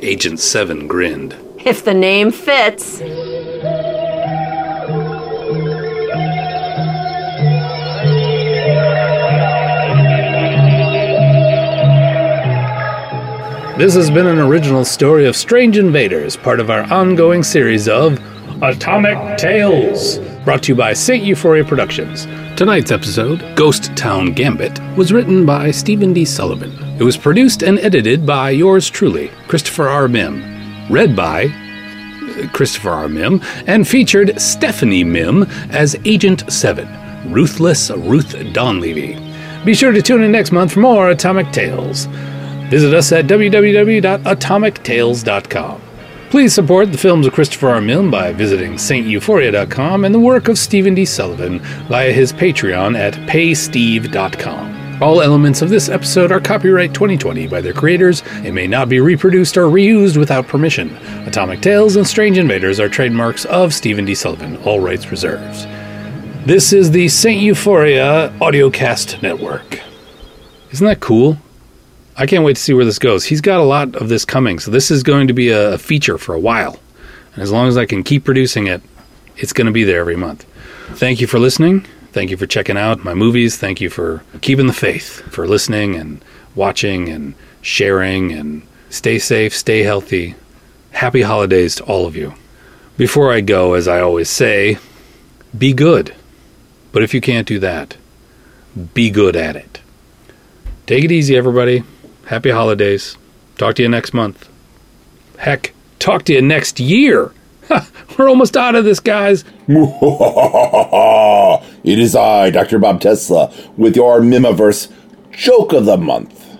Agent 0.02 0.40
7 0.40 0.86
grinned. 0.86 1.36
If 1.64 1.84
the 1.84 1.94
name 1.94 2.30
fits. 2.30 3.00
This 13.80 13.94
has 13.94 14.10
been 14.10 14.26
an 14.26 14.38
original 14.38 14.84
story 14.84 15.24
of 15.24 15.34
Strange 15.34 15.78
Invaders, 15.78 16.36
part 16.36 16.60
of 16.60 16.68
our 16.68 16.82
ongoing 16.92 17.42
series 17.42 17.88
of 17.88 18.20
Atomic 18.62 19.38
Tales, 19.38 20.18
brought 20.44 20.64
to 20.64 20.72
you 20.72 20.76
by 20.76 20.92
St. 20.92 21.24
Euphoria 21.24 21.64
Productions. 21.64 22.26
Tonight's 22.58 22.90
episode, 22.90 23.42
Ghost 23.56 23.96
Town 23.96 24.34
Gambit, 24.34 24.78
was 24.98 25.14
written 25.14 25.46
by 25.46 25.70
Stephen 25.70 26.12
D. 26.12 26.26
Sullivan. 26.26 26.72
It 26.98 27.04
was 27.04 27.16
produced 27.16 27.62
and 27.62 27.78
edited 27.78 28.26
by 28.26 28.50
yours 28.50 28.90
truly, 28.90 29.28
Christopher 29.48 29.88
R. 29.88 30.08
Mihm. 30.08 30.90
Read 30.90 31.16
by 31.16 31.46
uh, 31.46 32.48
Christopher 32.48 32.90
R. 32.90 33.08
Mihm, 33.08 33.42
and 33.66 33.88
featured 33.88 34.38
Stephanie 34.38 35.04
Mihm 35.04 35.48
as 35.70 35.96
Agent 36.04 36.52
7, 36.52 37.32
Ruthless 37.32 37.90
Ruth 37.90 38.34
Donlevy. 38.52 39.64
Be 39.64 39.72
sure 39.72 39.92
to 39.92 40.02
tune 40.02 40.22
in 40.22 40.32
next 40.32 40.52
month 40.52 40.72
for 40.72 40.80
more 40.80 41.08
Atomic 41.08 41.50
Tales. 41.50 42.08
Visit 42.70 42.94
us 42.94 43.12
at 43.12 43.26
www.atomictales.com. 43.26 45.82
Please 46.30 46.54
support 46.54 46.92
the 46.92 46.98
films 46.98 47.26
of 47.26 47.32
Christopher 47.32 47.70
R. 47.70 47.80
Mihm 47.80 48.08
by 48.08 48.32
visiting 48.32 48.74
sainteuphoria.com 48.74 50.04
and 50.04 50.14
the 50.14 50.20
work 50.20 50.46
of 50.46 50.56
Stephen 50.56 50.94
D. 50.94 51.04
Sullivan 51.04 51.58
via 51.88 52.12
his 52.12 52.32
Patreon 52.32 52.96
at 52.96 53.14
paysteve.com. 53.28 55.02
All 55.02 55.22
elements 55.22 55.62
of 55.62 55.70
this 55.70 55.88
episode 55.88 56.30
are 56.30 56.40
copyright 56.40 56.94
2020 56.94 57.48
by 57.48 57.60
their 57.60 57.72
creators 57.72 58.22
and 58.44 58.54
may 58.54 58.68
not 58.68 58.88
be 58.88 59.00
reproduced 59.00 59.56
or 59.56 59.64
reused 59.64 60.16
without 60.16 60.46
permission. 60.46 60.94
Atomic 61.26 61.62
Tales 61.62 61.96
and 61.96 62.06
Strange 62.06 62.38
Invaders 62.38 62.78
are 62.78 62.88
trademarks 62.88 63.44
of 63.46 63.74
Stephen 63.74 64.04
D. 64.04 64.14
Sullivan, 64.14 64.56
all 64.58 64.78
rights 64.78 65.10
reserved. 65.10 65.66
This 66.46 66.72
is 66.72 66.92
the 66.92 67.08
St. 67.08 67.42
Euphoria 67.42 68.32
Audiocast 68.40 69.20
Network. 69.22 69.80
Isn't 70.70 70.86
that 70.86 71.00
cool? 71.00 71.36
I 72.20 72.26
can't 72.26 72.44
wait 72.44 72.56
to 72.56 72.62
see 72.62 72.74
where 72.74 72.84
this 72.84 72.98
goes. 72.98 73.24
He's 73.24 73.40
got 73.40 73.60
a 73.60 73.64
lot 73.64 73.96
of 73.96 74.10
this 74.10 74.26
coming, 74.26 74.58
so 74.58 74.70
this 74.70 74.90
is 74.90 75.02
going 75.02 75.28
to 75.28 75.32
be 75.32 75.48
a 75.48 75.78
feature 75.78 76.18
for 76.18 76.34
a 76.34 76.38
while. 76.38 76.78
And 77.32 77.42
as 77.42 77.50
long 77.50 77.66
as 77.66 77.78
I 77.78 77.86
can 77.86 78.02
keep 78.02 78.26
producing 78.26 78.66
it, 78.66 78.82
it's 79.38 79.54
going 79.54 79.68
to 79.68 79.72
be 79.72 79.84
there 79.84 80.00
every 80.00 80.16
month. 80.16 80.44
Thank 80.98 81.22
you 81.22 81.26
for 81.26 81.38
listening. 81.38 81.86
Thank 82.12 82.28
you 82.28 82.36
for 82.36 82.46
checking 82.46 82.76
out 82.76 83.02
my 83.02 83.14
movies. 83.14 83.56
Thank 83.56 83.80
you 83.80 83.88
for 83.88 84.22
keeping 84.42 84.66
the 84.66 84.74
faith, 84.74 85.22
for 85.32 85.48
listening 85.48 85.94
and 85.94 86.22
watching 86.54 87.08
and 87.08 87.34
sharing 87.62 88.32
and 88.32 88.66
stay 88.90 89.18
safe, 89.18 89.56
stay 89.56 89.82
healthy. 89.82 90.34
Happy 90.90 91.22
holidays 91.22 91.76
to 91.76 91.84
all 91.84 92.04
of 92.04 92.16
you. 92.16 92.34
Before 92.98 93.32
I 93.32 93.40
go, 93.40 93.72
as 93.72 93.88
I 93.88 94.00
always 94.00 94.28
say, 94.28 94.76
be 95.56 95.72
good. 95.72 96.14
But 96.92 97.02
if 97.02 97.14
you 97.14 97.22
can't 97.22 97.48
do 97.48 97.58
that, 97.60 97.96
be 98.92 99.08
good 99.08 99.36
at 99.36 99.56
it. 99.56 99.80
Take 100.86 101.04
it 101.04 101.12
easy, 101.12 101.34
everybody. 101.34 101.82
Happy 102.30 102.50
holidays. 102.50 103.18
Talk 103.58 103.74
to 103.74 103.82
you 103.82 103.88
next 103.88 104.14
month. 104.14 104.48
Heck, 105.38 105.74
talk 105.98 106.22
to 106.26 106.32
you 106.32 106.40
next 106.40 106.78
year. 106.78 107.32
We're 108.16 108.28
almost 108.28 108.56
out 108.56 108.76
of 108.76 108.84
this, 108.84 109.00
guys. 109.00 109.44
it 109.66 111.98
is 111.98 112.14
I, 112.14 112.50
Dr. 112.50 112.78
Bob 112.78 113.00
Tesla, 113.00 113.52
with 113.76 113.96
your 113.96 114.20
Mihmiverse 114.20 114.92
joke 115.32 115.72
of 115.72 115.86
the 115.86 115.96
month. 115.96 116.56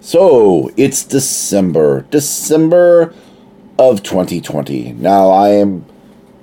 So, 0.00 0.70
it's 0.78 1.04
December. 1.04 2.06
December 2.10 3.12
of 3.78 4.02
2020. 4.02 4.94
Now, 4.94 5.28
I 5.28 5.50
am 5.50 5.84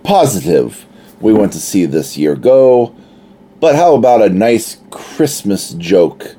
positive 0.04 0.86
we 1.20 1.34
want 1.34 1.52
to 1.54 1.60
see 1.60 1.88
this 1.88 2.16
year 2.16 2.36
go, 2.36 2.96
but 3.60 3.74
how 3.74 3.96
about 3.96 4.22
a 4.22 4.30
nice 4.30 4.78
Christmas 4.92 5.72
joke? 5.72 6.36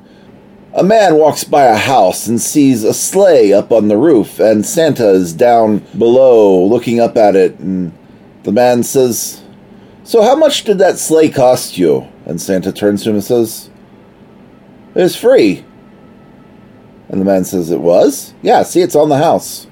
A 0.75 0.83
man 0.83 1.17
walks 1.17 1.43
by 1.43 1.65
a 1.65 1.77
house 1.77 2.25
and 2.25 2.41
sees 2.41 2.83
a 2.83 2.95
sleigh 2.95 3.53
up 3.53 3.71
on 3.71 3.89
the 3.89 3.97
roof, 3.97 4.39
and 4.39 4.65
Santa 4.65 5.07
is 5.09 5.31
down 5.31 5.79
below 5.95 6.65
looking 6.65 6.99
up 6.99 7.15
at 7.15 7.35
it. 7.35 7.59
And 7.59 7.95
the 8.41 8.51
man 8.51 8.81
says, 8.81 9.43
So, 10.03 10.23
how 10.23 10.35
much 10.35 10.63
did 10.63 10.79
that 10.79 10.97
sleigh 10.97 11.29
cost 11.29 11.77
you? 11.77 12.07
And 12.25 12.41
Santa 12.41 12.71
turns 12.71 13.03
to 13.03 13.09
him 13.09 13.17
and 13.17 13.23
says, 13.23 13.69
It 14.95 15.01
was 15.01 15.15
free. 15.15 15.63
And 17.07 17.21
the 17.21 17.25
man 17.25 17.45
says, 17.45 17.69
It 17.69 17.81
was? 17.81 18.33
Yeah, 18.41 18.63
see, 18.63 18.81
it's 18.81 18.95
on 18.95 19.09
the 19.09 19.19
house. 19.19 19.67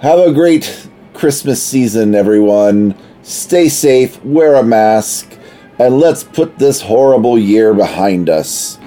Have 0.00 0.18
a 0.18 0.32
great 0.32 0.88
Christmas 1.12 1.62
season, 1.62 2.16
everyone. 2.16 2.96
Stay 3.22 3.68
safe, 3.68 4.22
wear 4.24 4.56
a 4.56 4.64
mask, 4.64 5.38
and 5.78 6.00
let's 6.00 6.24
put 6.24 6.58
this 6.58 6.80
horrible 6.80 7.38
year 7.38 7.72
behind 7.72 8.28
us 8.28 8.80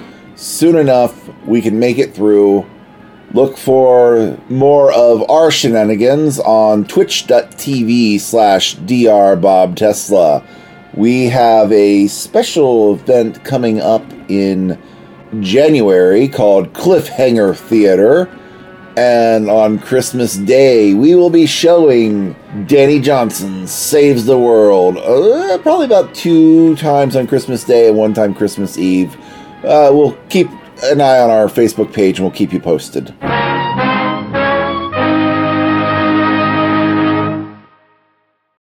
soon 0.48 0.76
enough 0.76 1.28
we 1.46 1.60
can 1.60 1.78
make 1.78 1.98
it 1.98 2.14
through. 2.14 2.66
Look 3.34 3.58
for 3.58 4.38
more 4.48 4.90
of 4.92 5.28
our 5.30 5.50
shenanigans 5.50 6.40
on 6.40 6.86
twitch.tv 6.86 8.18
slash 8.20 8.76
drbobtesla. 8.76 10.46
We 10.94 11.26
have 11.26 11.70
a 11.70 12.06
special 12.06 12.94
event 12.94 13.44
coming 13.44 13.80
up 13.80 14.02
in 14.28 14.80
January 15.40 16.26
called 16.26 16.72
Cliffhanger 16.72 17.54
Theater. 17.54 18.34
And 18.96 19.48
on 19.48 19.78
Christmas 19.78 20.36
Day, 20.36 20.94
we 20.94 21.14
will 21.14 21.30
be 21.30 21.46
showing 21.46 22.34
Danny 22.66 22.98
Johnson 22.98 23.68
Saves 23.68 24.24
the 24.24 24.38
World. 24.38 24.96
Uh, 24.96 25.58
probably 25.58 25.86
about 25.86 26.14
two 26.14 26.74
times 26.76 27.14
on 27.14 27.28
Christmas 27.28 27.62
Day 27.62 27.88
and 27.88 27.96
one 27.96 28.12
time 28.12 28.34
Christmas 28.34 28.76
Eve 28.76 29.16
uh, 29.64 29.90
we'll 29.92 30.16
keep 30.28 30.48
an 30.84 31.00
eye 31.00 31.18
on 31.20 31.30
our 31.30 31.46
Facebook 31.46 31.92
page 31.92 32.18
and 32.18 32.26
we'll 32.26 32.36
keep 32.36 32.52
you 32.52 32.60
posted. 32.60 33.14